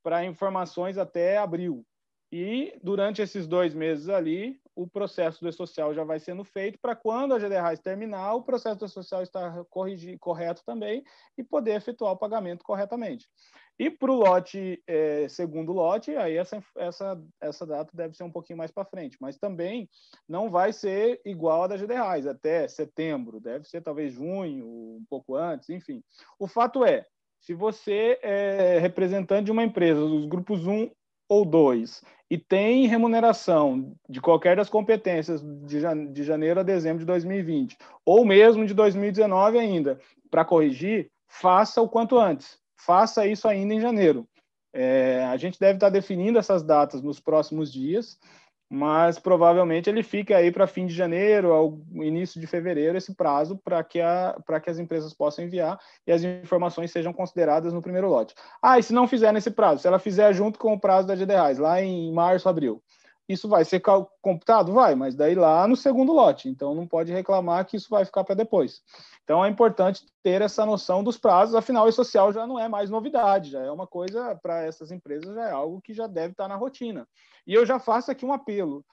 [0.01, 1.83] para informações até abril.
[2.31, 6.95] E durante esses dois meses ali, o processo do social já vai sendo feito para
[6.95, 9.63] quando a GDRAIS terminar, o processo do social estar
[10.19, 11.03] correto também
[11.37, 13.27] e poder efetuar o pagamento corretamente.
[13.79, 18.31] E para o lote, é, segundo lote, aí essa, essa, essa data deve ser um
[18.31, 19.89] pouquinho mais para frente, mas também
[20.27, 25.35] não vai ser igual a da GDRAIS, até setembro, deve ser talvez junho, um pouco
[25.35, 26.03] antes, enfim.
[26.37, 27.05] O fato é,
[27.39, 30.91] se você é representante de uma empresa dos grupos 1
[31.29, 37.77] ou 2 e tem remuneração de qualquer das competências de janeiro a dezembro de 2020,
[38.05, 39.99] ou mesmo de 2019 ainda,
[40.29, 44.27] para corrigir, faça o quanto antes faça isso ainda em janeiro.
[44.71, 48.19] É, a gente deve estar definindo essas datas nos próximos dias,
[48.69, 53.57] mas provavelmente ele fica aí para fim de janeiro, ao início de fevereiro, esse prazo
[53.57, 53.99] para que,
[54.63, 58.35] que as empresas possam enviar e as informações sejam consideradas no primeiro lote.
[58.61, 61.15] Ah, e se não fizer nesse prazo, se ela fizer junto com o prazo da
[61.15, 62.81] GDRAIS, lá em março, abril,
[63.27, 63.81] isso vai ser
[64.21, 64.71] computado?
[64.71, 66.47] Vai, mas daí lá no segundo lote.
[66.47, 68.81] Então não pode reclamar que isso vai ficar para depois.
[69.23, 72.89] Então é importante ter essa noção dos prazos, afinal, o social já não é mais
[72.89, 76.47] novidade, já é uma coisa para essas empresas, já é algo que já deve estar
[76.47, 77.07] na rotina.
[77.45, 78.85] E eu já faço aqui um apelo.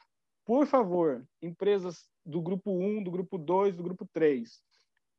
[0.44, 4.60] Por favor, empresas do grupo 1, do grupo 2, do grupo 3,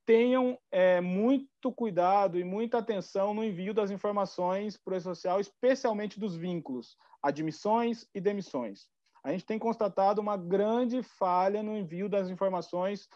[0.06, 6.20] tenham é, muito cuidado e muita atenção no envio das informações para o social, especialmente
[6.20, 8.88] dos vínculos, admissões e demissões
[9.26, 13.10] a gente tem constatado uma grande falha no envio das informações,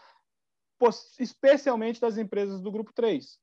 [1.19, 3.37] especialmente das empresas do grupo 3.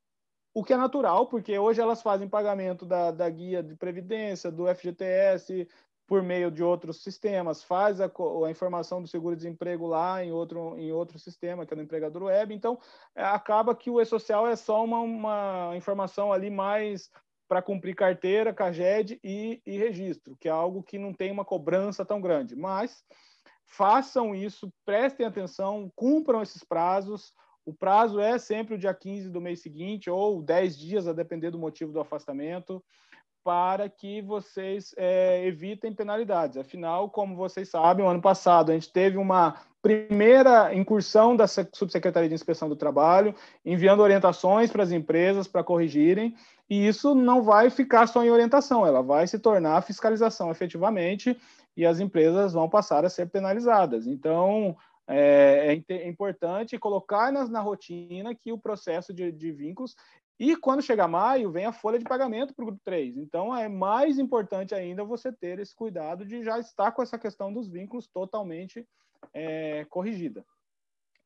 [0.53, 4.67] O que é natural, porque hoje elas fazem pagamento da, da guia de previdência, do
[4.67, 5.69] FGTS,
[6.09, 10.91] por meio de outros sistemas, faz a, a informação do seguro-desemprego lá em outro, em
[10.91, 12.53] outro sistema, que é no empregador web.
[12.53, 12.81] Então,
[13.15, 17.13] é, acaba que o e-social é só uma, uma informação ali mais
[17.49, 22.05] para cumprir carteira, CAGED e, e registro, que é algo que não tem uma cobrança
[22.05, 22.57] tão grande.
[22.57, 23.05] Mas
[23.65, 27.33] façam isso, prestem atenção, cumpram esses prazos.
[27.65, 31.51] O prazo é sempre o dia 15 do mês seguinte, ou 10 dias, a depender
[31.51, 32.83] do motivo do afastamento,
[33.45, 36.57] para que vocês é, evitem penalidades.
[36.57, 42.29] Afinal, como vocês sabem, o ano passado a gente teve uma primeira incursão da Subsecretaria
[42.29, 43.33] de Inspeção do Trabalho,
[43.65, 46.35] enviando orientações para as empresas para corrigirem,
[46.69, 51.39] e isso não vai ficar só em orientação, ela vai se tornar fiscalização efetivamente
[51.77, 54.09] e as empresas vão passar a ser penalizadas.
[54.09, 54.77] Então,
[55.07, 59.95] é, é, é importante colocar nas, na rotina que o processo de, de vínculos
[60.37, 63.17] e quando chegar maio, vem a folha de pagamento para o grupo 3.
[63.17, 67.53] Então, é mais importante ainda você ter esse cuidado de já estar com essa questão
[67.53, 68.85] dos vínculos totalmente
[69.33, 70.45] é, corrigida.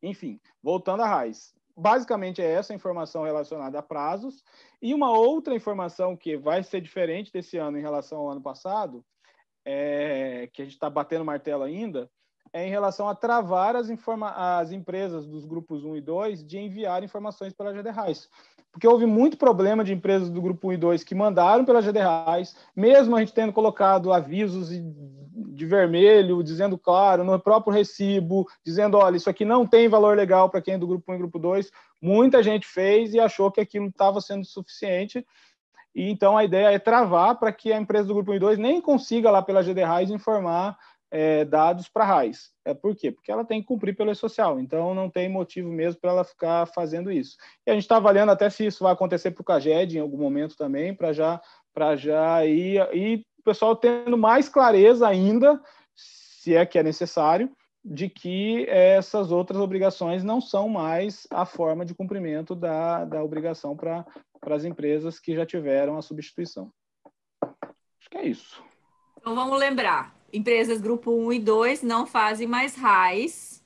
[0.02, 1.54] Enfim, voltando à raiz.
[1.76, 4.42] Basicamente é essa informação relacionada a prazos.
[4.82, 9.04] E uma outra informação que vai ser diferente desse ano em relação ao ano passado,
[9.64, 12.10] é, que a gente está batendo martelo ainda,
[12.52, 13.88] é em relação a travar as,
[14.36, 18.28] as empresas dos grupos 1 e 2 de enviar informações pela GDRAIS.
[18.72, 22.56] Porque houve muito problema de empresas do grupo 1 e 2 que mandaram pela GDRAIS,
[22.74, 29.16] mesmo a gente tendo colocado avisos de vermelho, dizendo claro, no próprio recibo, dizendo, olha,
[29.16, 31.70] isso aqui não tem valor legal para quem é do grupo 1 e grupo 2.
[32.00, 35.26] Muita gente fez e achou que aquilo estava sendo suficiente.
[35.92, 38.58] E então a ideia é travar para que a empresa do grupo 1 e 2
[38.58, 40.78] nem consiga lá pela GDRAIS informar
[41.10, 42.52] é, dados para a RAIS.
[42.64, 43.10] É por quê?
[43.10, 46.66] Porque ela tem que cumprir pelo social, então não tem motivo mesmo para ela ficar
[46.66, 47.36] fazendo isso.
[47.66, 50.18] E a gente está avaliando até se isso vai acontecer para o CAGED em algum
[50.18, 51.40] momento também, para já,
[51.96, 55.60] já ir, ir o pessoal tendo mais clareza ainda,
[55.94, 57.50] se é que é necessário,
[57.84, 63.76] de que essas outras obrigações não são mais a forma de cumprimento da, da obrigação
[63.76, 64.04] para
[64.46, 66.70] as empresas que já tiveram a substituição.
[67.42, 68.62] Acho que é isso.
[69.18, 73.62] Então vamos lembrar: empresas grupo 1 e 2 não fazem mais RAIS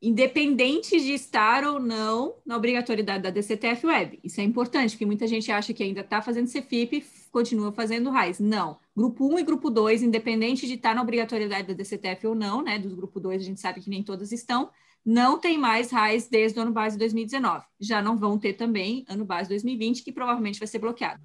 [0.00, 4.20] independente de estar ou não na obrigatoriedade da DCTF Web.
[4.22, 8.38] Isso é importante, porque muita gente acha que ainda está fazendo CFIP continua fazendo RAIS.
[8.38, 8.78] Não.
[8.96, 12.78] Grupo 1 e grupo 2, independente de estar na obrigatoriedade da DCTF ou não, né?
[12.78, 14.70] Dos grupo 2, a gente sabe que nem todas estão,
[15.08, 17.64] não tem mais RAIS desde o ano base 2019.
[17.80, 21.18] Já não vão ter também ano base 2020, que provavelmente vai ser bloqueado.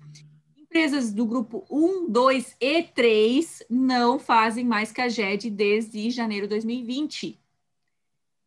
[0.58, 7.38] Empresas do grupo 1, 2 e 3 não fazem mais CAGED desde janeiro de 2020.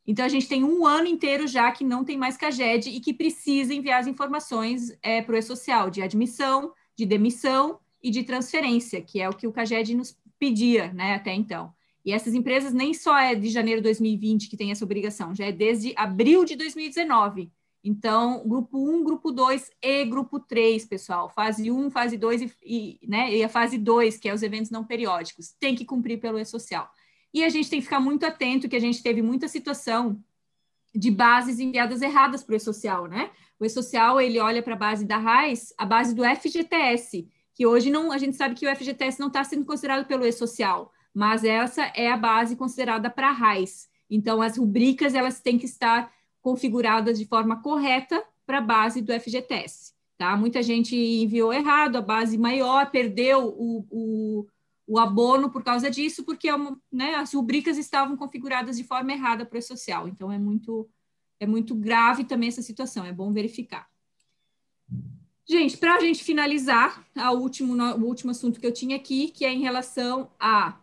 [0.07, 3.12] Então, a gente tem um ano inteiro já que não tem mais CAGED e que
[3.12, 9.03] precisa enviar as informações é, para o E-Social de admissão, de demissão e de transferência,
[9.03, 11.76] que é o que o CAGED nos pedia né, até então.
[12.07, 15.46] E essas empresas nem só é de janeiro de 2020 que tem essa obrigação, já
[15.46, 17.50] é desde abril de 2019.
[17.82, 21.28] Então, grupo 1, grupo 2 e grupo 3, pessoal.
[21.28, 24.70] Fase 1, fase 2 e, e, né, e a fase 2, que é os eventos
[24.70, 26.88] não periódicos, tem que cumprir pelo E-Social.
[27.34, 30.22] E a gente tem que ficar muito atento, que a gente teve muita situação
[30.94, 33.30] de bases enviadas erradas para o E-Social, né?
[33.59, 37.90] O E-Social, ele olha para a base da RAIS, a base do FGTS, que hoje
[37.90, 41.82] não, a gente sabe que o FGTS não está sendo considerado pelo E-Social, mas essa
[41.94, 43.88] é a base considerada para RAIS.
[44.10, 46.12] Então, as rubricas, elas têm que estar
[46.42, 50.36] configuradas de forma correta para a base do FGTS, tá?
[50.36, 54.46] Muita gente enviou errado, a base maior perdeu o, o
[54.88, 56.56] o abono por causa disso, porque é
[56.92, 60.06] né, as rubricas estavam configuradas de forma errada para o social.
[60.06, 60.88] Então, é muito,
[61.40, 63.88] é muito grave também essa situação, é bom verificar.
[65.44, 69.44] Gente, para a gente finalizar, a último, o último assunto que eu tinha aqui, que
[69.44, 70.78] é em relação a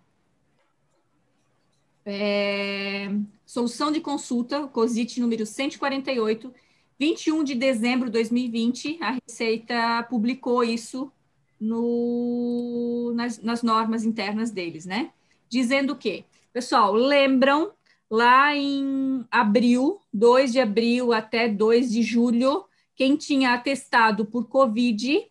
[2.05, 3.09] é,
[3.45, 6.53] solução de consulta, COSIT número 148,
[6.99, 11.11] 21 de dezembro de 2020, a Receita publicou isso
[11.59, 15.11] no, nas, nas normas internas deles, né?
[15.49, 17.71] Dizendo que, pessoal, lembram
[18.09, 25.25] lá em abril, 2 de abril até 2 de julho, quem tinha atestado por Covid,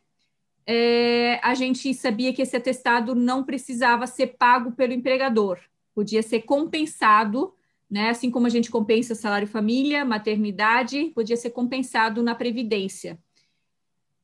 [0.67, 5.59] é, a gente sabia que esse atestado não precisava ser pago pelo empregador,
[5.95, 7.55] podia ser compensado,
[7.91, 8.11] né?
[8.11, 13.19] Assim como a gente compensa salário família, maternidade, podia ser compensado na Previdência.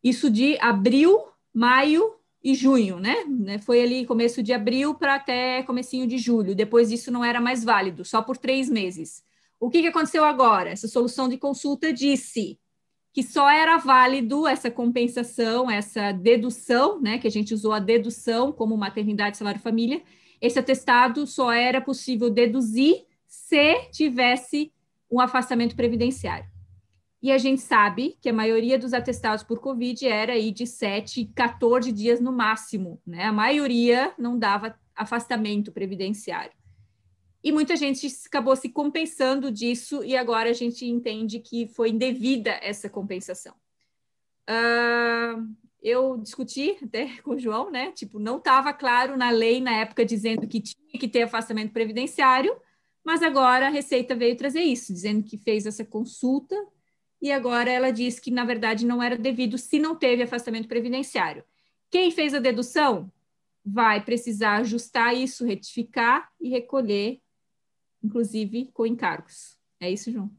[0.02, 1.18] Isso de abril
[1.52, 3.24] maio e junho, né?
[3.24, 3.58] né?
[3.58, 6.54] Foi ali começo de abril para até comecinho de julho.
[6.54, 9.22] Depois disso não era mais válido, só por três meses.
[9.60, 10.70] O que, que aconteceu agora?
[10.70, 12.58] Essa solução de consulta disse
[13.12, 17.18] que só era válido essa compensação, essa dedução, né?
[17.18, 20.00] Que a gente usou a dedução como maternidade, salário, família.
[20.41, 24.72] Esse atestado só era possível deduzir se tivesse
[25.11, 26.49] um afastamento previdenciário.
[27.20, 31.24] E a gente sabe que a maioria dos atestados por Covid era aí de 7,
[31.34, 33.24] 14 dias no máximo, né?
[33.24, 36.53] A maioria não dava afastamento previdenciário.
[37.43, 42.51] E muita gente acabou se compensando disso, e agora a gente entende que foi indevida
[42.62, 43.55] essa compensação.
[44.49, 47.92] Uh, eu discuti até com o João, né?
[47.92, 52.54] Tipo, não estava claro na lei na época dizendo que tinha que ter afastamento previdenciário,
[53.04, 56.54] mas agora a Receita veio trazer isso, dizendo que fez essa consulta
[57.20, 61.44] e agora ela diz que, na verdade, não era devido se não teve afastamento previdenciário.
[61.90, 63.10] Quem fez a dedução
[63.64, 67.20] vai precisar ajustar isso, retificar e recolher,
[68.02, 69.58] inclusive com encargos.
[69.80, 70.30] É isso, João?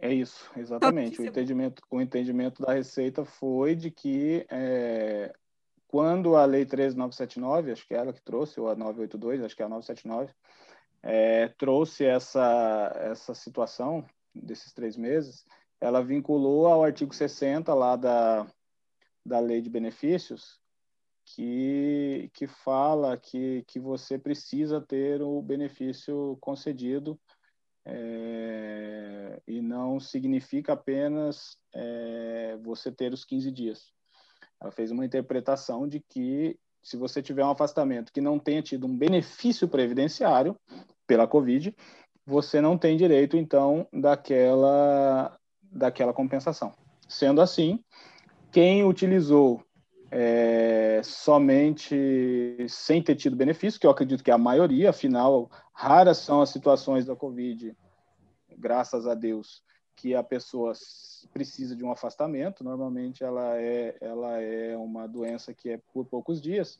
[0.00, 1.20] É isso, exatamente.
[1.20, 5.30] O entendimento, o entendimento da Receita foi de que é,
[5.86, 9.62] quando a Lei 13979, acho que é ela que trouxe, ou a 982, acho que
[9.62, 10.32] é a 979,
[11.02, 15.44] é, trouxe essa, essa situação desses três meses,
[15.78, 18.46] ela vinculou ao artigo 60 lá da,
[19.24, 20.58] da lei de benefícios,
[21.24, 27.20] que, que fala que, que você precisa ter o benefício concedido
[27.84, 33.92] é, e não significa apenas é, você ter os 15 dias.
[34.60, 38.86] Ela fez uma interpretação de que se você tiver um afastamento que não tenha tido
[38.86, 40.56] um benefício previdenciário
[41.06, 41.74] pela Covid,
[42.26, 46.72] você não tem direito, então, daquela, daquela compensação.
[47.08, 47.82] Sendo assim,
[48.52, 49.62] quem utilizou
[50.10, 56.18] é, somente sem ter tido benefício, que eu acredito que é a maioria, afinal, raras
[56.18, 57.76] são as situações da Covid,
[58.58, 59.62] graças a Deus,
[59.96, 60.72] que a pessoa
[61.32, 62.64] precisa de um afastamento.
[62.64, 66.78] Normalmente, ela é, ela é uma doença que é por poucos dias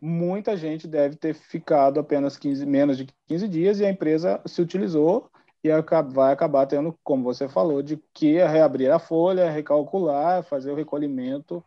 [0.00, 4.60] muita gente deve ter ficado apenas 15, menos de 15 dias e a empresa se
[4.60, 5.30] utilizou
[5.64, 5.70] e
[6.12, 11.64] vai acabar tendo, como você falou, de que reabrir a folha, recalcular, fazer o recolhimento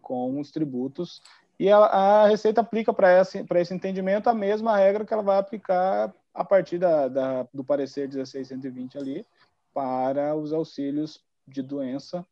[0.00, 1.20] com os tributos.
[1.60, 6.10] E a, a Receita aplica para esse, entendimento a mesma regra que ela vai aplicar
[6.32, 9.26] a partir da, da, do parecer 1620 ali
[9.74, 12.24] para os auxílios de doença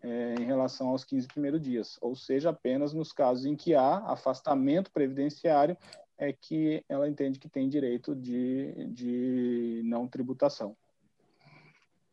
[0.00, 4.04] é, em relação aos 15 primeiros dias, ou seja, apenas nos casos em que há
[4.06, 5.76] afastamento previdenciário
[6.16, 10.76] é que ela entende que tem direito de, de não tributação.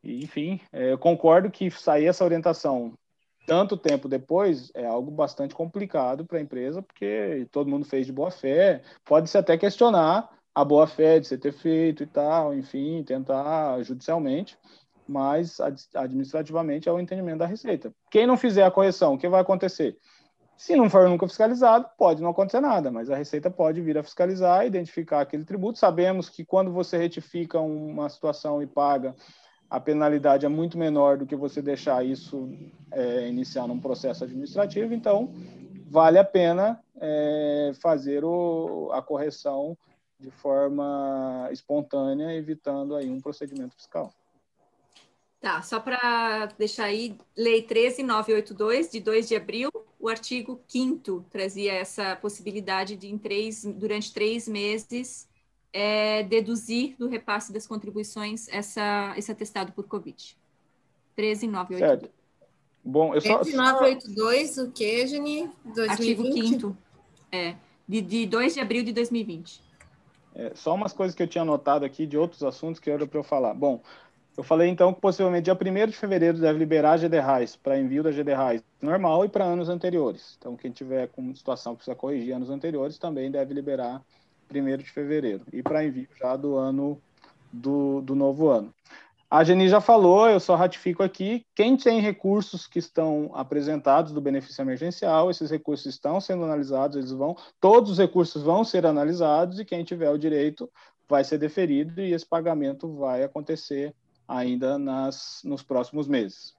[0.03, 2.97] Enfim, é, eu concordo que sair essa orientação
[3.47, 8.11] tanto tempo depois é algo bastante complicado para a empresa, porque todo mundo fez de
[8.11, 13.01] boa fé, pode-se até questionar a boa fé de você ter feito e tal, enfim,
[13.03, 14.59] tentar judicialmente,
[15.07, 15.59] mas
[15.95, 17.93] administrativamente é o entendimento da Receita.
[18.11, 19.97] Quem não fizer a correção, o que vai acontecer?
[20.57, 24.03] Se não for nunca fiscalizado, pode não acontecer nada, mas a Receita pode vir a
[24.03, 25.79] fiscalizar, identificar aquele tributo.
[25.79, 29.15] Sabemos que quando você retifica uma situação e paga,
[29.69, 32.49] a penalidade é muito menor do que você deixar isso
[32.91, 35.33] é, iniciar num processo administrativo, então
[35.89, 39.77] vale a pena é, fazer o, a correção
[40.19, 44.11] de forma espontânea, evitando aí um procedimento fiscal.
[45.39, 51.73] Tá, só para deixar aí, Lei 13982, de 2 de abril, o artigo 5 trazia
[51.73, 55.29] essa possibilidade de, em três, durante três meses,
[55.73, 60.37] é, deduzir do repasse das contribuições essa, esse atestado por Covid.
[61.15, 62.01] 13982.
[62.01, 62.17] Certo.
[62.83, 63.39] Bom, eu só...
[63.39, 65.51] 13982, o que, Geni?
[65.65, 65.89] 2020?
[65.89, 66.77] Artigo 5
[67.31, 67.55] é,
[67.87, 69.61] de, de 2 de abril de 2020.
[70.35, 73.19] É, só umas coisas que eu tinha anotado aqui de outros assuntos que era para
[73.19, 73.53] eu falar.
[73.53, 73.81] Bom,
[74.37, 78.03] eu falei então que possivelmente dia 1 de fevereiro deve liberar a GDRAIS para envio
[78.03, 80.35] da GDRAIS normal e para anos anteriores.
[80.37, 84.01] Então, quem tiver com situação que precisa corrigir anos anteriores também deve liberar
[84.53, 87.01] 1 de fevereiro e para envio já do ano
[87.51, 88.73] do, do novo ano.
[89.29, 94.21] A Geni já falou, eu só ratifico aqui, quem tem recursos que estão apresentados do
[94.21, 99.59] benefício emergencial, esses recursos estão sendo analisados, eles vão, todos os recursos vão ser analisados
[99.59, 100.69] e quem tiver o direito
[101.09, 103.93] vai ser deferido e esse pagamento vai acontecer
[104.25, 106.53] ainda nas, nos próximos meses.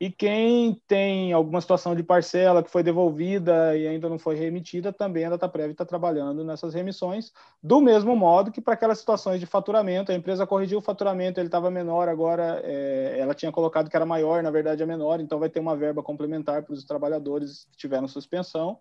[0.00, 4.90] E quem tem alguma situação de parcela que foi devolvida e ainda não foi remitida,
[4.94, 7.30] também a DataPrev está trabalhando nessas remissões,
[7.62, 11.48] do mesmo modo que para aquelas situações de faturamento, a empresa corrigiu o faturamento, ele
[11.48, 15.38] estava menor, agora é, ela tinha colocado que era maior, na verdade é menor, então
[15.38, 18.78] vai ter uma verba complementar para os trabalhadores que tiveram suspensão.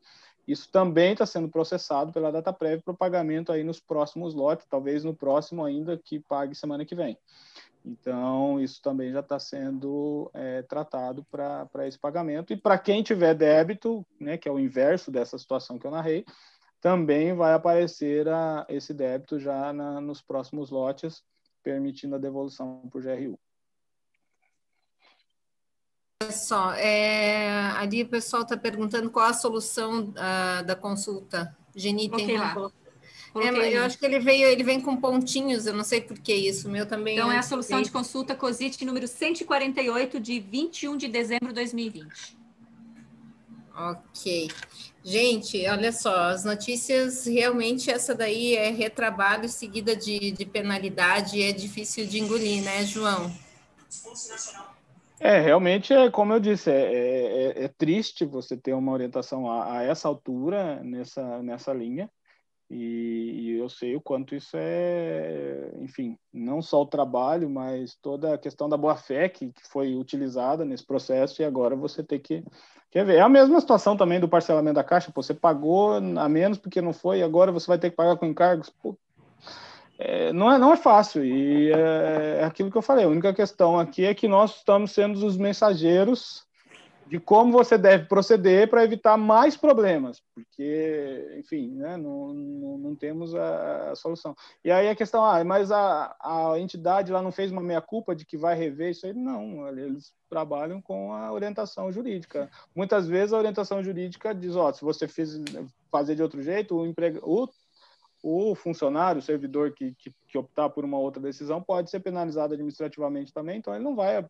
[0.47, 5.03] Isso também está sendo processado pela DataPrev para o pagamento aí nos próximos lotes, talvez
[5.03, 7.17] no próximo ainda, que pague semana que vem.
[7.85, 12.53] Então, isso também já está sendo é, tratado para esse pagamento.
[12.53, 16.25] E para quem tiver débito, né, que é o inverso dessa situação que eu narrei,
[16.81, 21.23] também vai aparecer a, esse débito já na, nos próximos lotes,
[21.63, 23.39] permitindo a devolução por GRU.
[26.31, 31.55] Só, é, ali o pessoal está perguntando qual a solução uh, da consulta.
[31.73, 32.37] Geni, tem
[33.35, 36.33] é, eu acho que ele veio, ele vem com pontinhos, eu não sei por que
[36.33, 37.15] isso, o meu também.
[37.15, 41.55] Então é, é a solução de consulta COSIT número 148 de 21 de dezembro de
[41.55, 42.37] 2020.
[43.75, 44.49] Ok.
[45.03, 51.53] Gente, olha só, as notícias realmente essa daí é retrabalho seguida de, de penalidade, é
[51.53, 53.31] difícil de engolir, né, João?
[55.19, 59.77] É, realmente é como eu disse, é, é, é triste você ter uma orientação a,
[59.77, 62.09] a, essa altura nessa, nessa linha.
[62.69, 68.35] E, e, eu sei o quanto isso é, enfim, não só o trabalho, mas toda
[68.35, 72.43] a questão da boa-fé que, que, foi utilizada nesse processo e agora você tem que
[72.91, 73.15] quer ver.
[73.15, 76.79] É a mesma situação também do parcelamento da Caixa, pô, você pagou a menos porque
[76.79, 78.69] não foi, agora você vai ter que pagar com encargos.
[78.69, 78.95] Pô,
[79.97, 83.05] é, não, é, não é fácil e é, é aquilo que eu falei.
[83.05, 86.47] A única questão aqui é que nós estamos sendo os mensageiros
[87.09, 92.95] de como você deve proceder para evitar mais problemas, porque, enfim, né, não, não, não,
[92.95, 94.35] temos a, a, solução.
[94.63, 98.25] E aí a questão, ah, mas a, a entidade lá não fez uma meia-culpa de
[98.25, 99.13] que vai rever isso aí?
[99.13, 102.47] Não, eles trabalham com a orientação jurídica.
[102.75, 105.41] Muitas vezes a orientação jurídica diz, ó, se você fez,
[105.91, 107.47] fazer de outro jeito, o, emprego, o,
[108.21, 112.53] o funcionário, o servidor que, que, que optar por uma outra decisão pode ser penalizado
[112.53, 114.23] administrativamente também, então ele não vai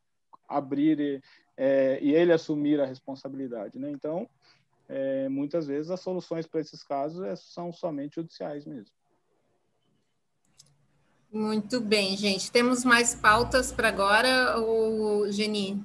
[0.50, 1.22] abrir
[1.56, 3.78] é, e ele assumir a responsabilidade.
[3.78, 3.92] Né?
[3.92, 4.28] Então,
[4.88, 8.92] é, muitas vezes as soluções para esses casos é, são somente judiciais mesmo.
[11.32, 12.52] Muito bem, gente.
[12.52, 15.80] Temos mais pautas para agora, o Geni?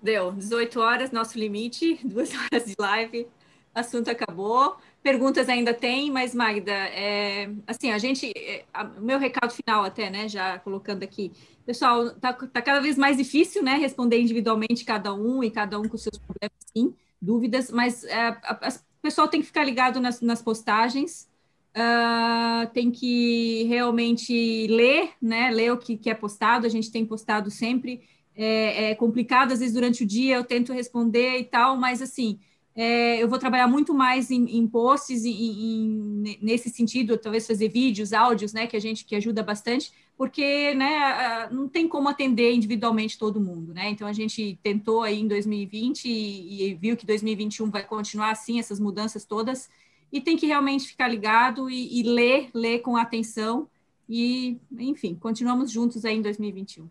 [0.00, 3.26] Deu, 18 horas, nosso limite, duas horas de live,
[3.74, 4.76] assunto acabou.
[5.02, 8.64] Perguntas ainda tem, mas Magda, é, assim, a gente, é,
[8.98, 11.32] meu recado final até, né, já colocando aqui,
[11.64, 15.88] pessoal, tá, tá, cada vez mais difícil, né, responder individualmente cada um e cada um
[15.88, 20.42] com seus problemas, sim, dúvidas, mas é, o pessoal tem que ficar ligado nas, nas
[20.42, 21.26] postagens,
[21.74, 27.06] uh, tem que realmente ler, né, ler o que, que é postado, a gente tem
[27.06, 28.02] postado sempre,
[28.34, 32.38] é, é complicado, às vezes durante o dia eu tento responder e tal, mas assim,
[32.74, 37.68] é, eu vou trabalhar muito mais em, em posts em, em, nesse sentido, talvez fazer
[37.68, 42.52] vídeos, áudios, né, que a gente que ajuda bastante, porque né, não tem como atender
[42.52, 43.88] individualmente todo mundo, né?
[43.88, 48.58] Então a gente tentou aí em 2020 e, e viu que 2021 vai continuar assim,
[48.58, 49.68] essas mudanças todas,
[50.12, 53.68] e tem que realmente ficar ligado e, e ler, ler com atenção,
[54.08, 56.88] e enfim, continuamos juntos aí em 2021,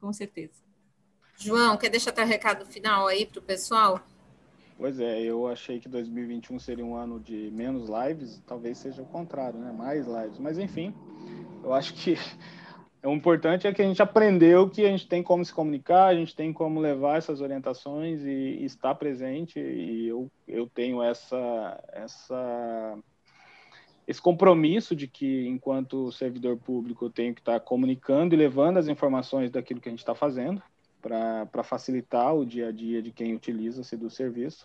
[0.00, 0.62] com certeza.
[1.38, 4.00] João, quer deixar teu recado final aí para o pessoal?
[4.76, 9.06] Pois é, eu achei que 2021 seria um ano de menos lives, talvez seja o
[9.06, 9.72] contrário, né?
[9.72, 10.38] Mais lives.
[10.38, 10.94] Mas enfim,
[11.62, 12.16] eu acho que
[13.04, 16.14] o importante é que a gente aprendeu que a gente tem como se comunicar, a
[16.14, 19.60] gente tem como levar essas orientações e, e estar presente.
[19.60, 22.98] E eu, eu tenho essa, essa,
[24.06, 28.88] esse compromisso de que, enquanto servidor público, eu tenho que estar comunicando e levando as
[28.88, 30.62] informações daquilo que a gente está fazendo
[31.02, 34.64] para facilitar o dia a dia de quem utiliza-se do serviço.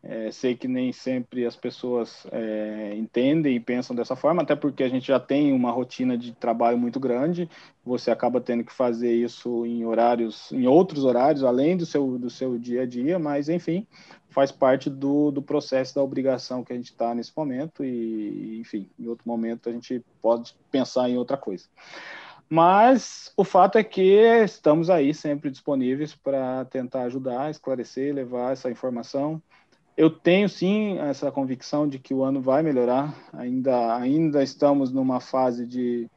[0.00, 4.84] É, sei que nem sempre as pessoas é, entendem e pensam dessa forma, até porque
[4.84, 7.50] a gente já tem uma rotina de trabalho muito grande.
[7.84, 12.30] Você acaba tendo que fazer isso em horários, em outros horários, além do seu, do
[12.30, 13.88] seu dia a dia, mas enfim,
[14.30, 17.84] faz parte do, do processo da obrigação que a gente está nesse momento.
[17.84, 21.64] E, enfim, em outro momento a gente pode pensar em outra coisa.
[22.50, 24.02] Mas o fato é que
[24.42, 29.42] estamos aí sempre disponíveis para tentar ajudar, esclarecer, levar essa informação
[29.98, 33.12] eu tenho sim essa convicção de que o ano vai melhorar.
[33.32, 36.08] Ainda, ainda estamos numa fase de,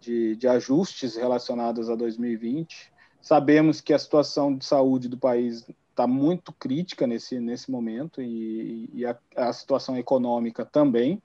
[0.00, 2.92] de, de ajustes relacionados a 2020.
[3.20, 8.90] Sabemos que a situação de saúde do país está muito crítica nesse, nesse momento e,
[8.92, 11.22] e a, a, situação econômica também.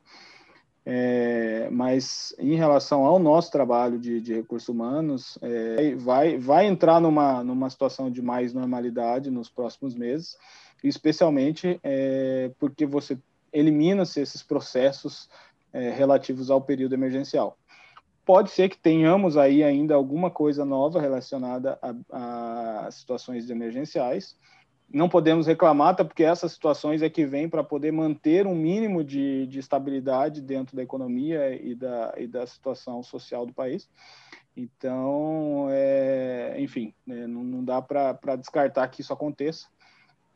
[0.89, 7.01] É, mas em relação ao nosso trabalho de, de recursos humanos, é, vai, vai entrar
[7.01, 10.37] numa, numa situação de mais normalidade nos próximos meses
[10.83, 13.17] especialmente é, porque você
[13.51, 15.29] elimina-se esses processos
[15.73, 17.57] é, relativos ao período emergencial.
[18.25, 21.79] Pode ser que tenhamos aí ainda alguma coisa nova relacionada
[22.11, 24.35] a, a situações emergenciais.
[24.91, 29.03] Não podemos reclamar, até porque essas situações é que vêm para poder manter um mínimo
[29.03, 33.89] de, de estabilidade dentro da economia e da, e da situação social do país.
[34.55, 39.67] Então, é, enfim, né, não, não dá para descartar que isso aconteça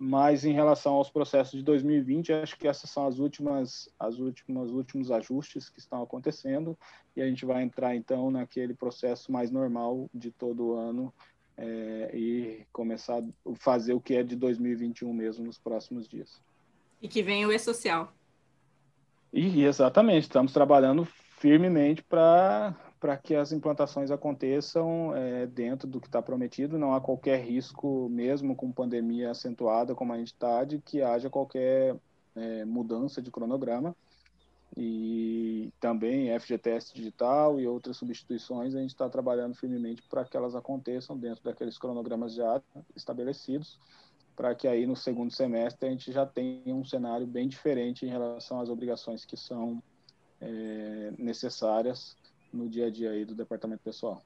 [0.03, 4.71] mas em relação aos processos de 2020, acho que essas são as últimas, as últimas,
[4.71, 6.75] últimos ajustes que estão acontecendo
[7.15, 11.13] e a gente vai entrar então naquele processo mais normal de todo ano
[11.57, 16.41] é, e começar a fazer o que é de 2021 mesmo nos próximos dias.
[17.01, 18.13] E que vem o e-social.
[19.33, 21.05] E exatamente, estamos trabalhando
[21.37, 22.75] firmemente para
[23.23, 26.77] que as implantações aconteçam é, dentro do que está prometido.
[26.77, 31.29] Não há qualquer risco, mesmo com pandemia acentuada como a gente está, de que haja
[31.29, 31.95] qualquer
[32.35, 33.95] é, mudança de cronograma.
[34.77, 40.55] E também FGTS digital e outras substituições, a gente está trabalhando firmemente para que elas
[40.55, 42.61] aconteçam dentro daqueles cronogramas já
[42.95, 43.79] estabelecidos,
[44.35, 48.09] para que aí no segundo semestre a gente já tenha um cenário bem diferente em
[48.09, 49.83] relação às obrigações que são
[50.39, 52.15] é, necessárias
[52.51, 54.23] no dia a dia aí do departamento pessoal.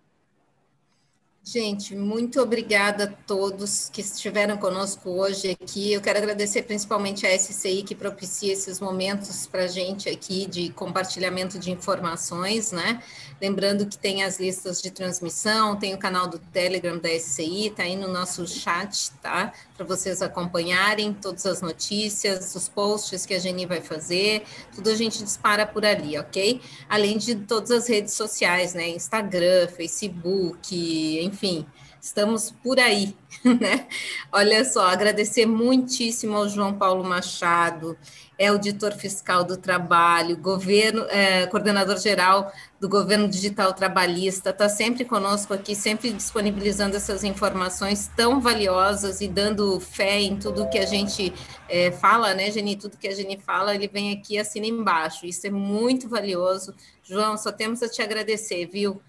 [1.48, 5.94] Gente, muito obrigada a todos que estiveram conosco hoje aqui.
[5.94, 10.70] Eu quero agradecer principalmente a SCI que propicia esses momentos para a gente aqui de
[10.72, 13.00] compartilhamento de informações, né?
[13.40, 17.84] Lembrando que tem as listas de transmissão, tem o canal do Telegram da SCI, tá
[17.84, 19.54] aí no nosso chat, tá?
[19.78, 24.96] Para vocês acompanharem todas as notícias, os posts que a Geni vai fazer, tudo a
[24.96, 26.60] gente dispara por ali, ok?
[26.90, 28.90] Além de todas as redes sociais, né?
[28.90, 30.76] Instagram, Facebook,
[31.24, 31.66] enfim enfim,
[32.02, 33.14] estamos por aí,
[33.44, 33.88] né?
[34.32, 37.98] Olha só, agradecer muitíssimo ao João Paulo Machado,
[38.38, 45.04] é auditor fiscal do trabalho, governo, é, coordenador geral do governo digital trabalhista, está sempre
[45.04, 50.86] conosco aqui, sempre disponibilizando essas informações tão valiosas e dando fé em tudo que a
[50.86, 51.34] gente
[51.68, 52.78] é, fala, né, Geni?
[52.78, 55.26] Tudo que a Geni fala, ele vem aqui e assina embaixo.
[55.26, 56.74] Isso é muito valioso.
[57.04, 59.02] João, só temos a te agradecer, viu?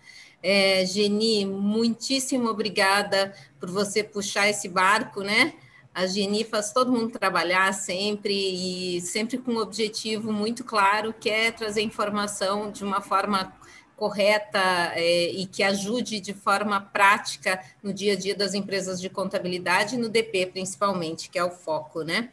[0.43, 5.55] É, Geni, muitíssimo obrigada por você puxar esse barco, né?
[5.95, 11.31] A Geni faz todo mundo trabalhar sempre e sempre com um objetivo muito claro, que
[11.31, 13.53] é trazer informação de uma forma
[13.97, 19.09] correta é, e que ajude de forma prática no dia a dia das empresas de
[19.09, 22.31] contabilidade, no DP principalmente, que é o foco, né?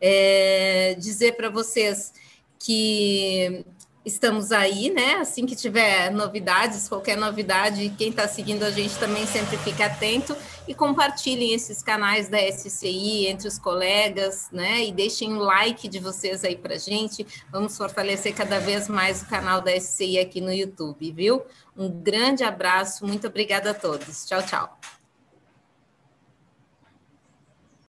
[0.00, 2.14] É, dizer para vocês
[2.58, 3.64] que
[4.04, 5.14] estamos aí, né?
[5.14, 10.36] Assim que tiver novidades, qualquer novidade, quem está seguindo a gente também sempre fica atento
[10.66, 14.84] e compartilhem esses canais da SCI entre os colegas, né?
[14.84, 17.26] E deixem um like de vocês aí para gente.
[17.50, 21.42] Vamos fortalecer cada vez mais o canal da SCI aqui no YouTube, viu?
[21.76, 24.26] Um grande abraço, muito obrigada a todos.
[24.26, 24.91] Tchau, tchau.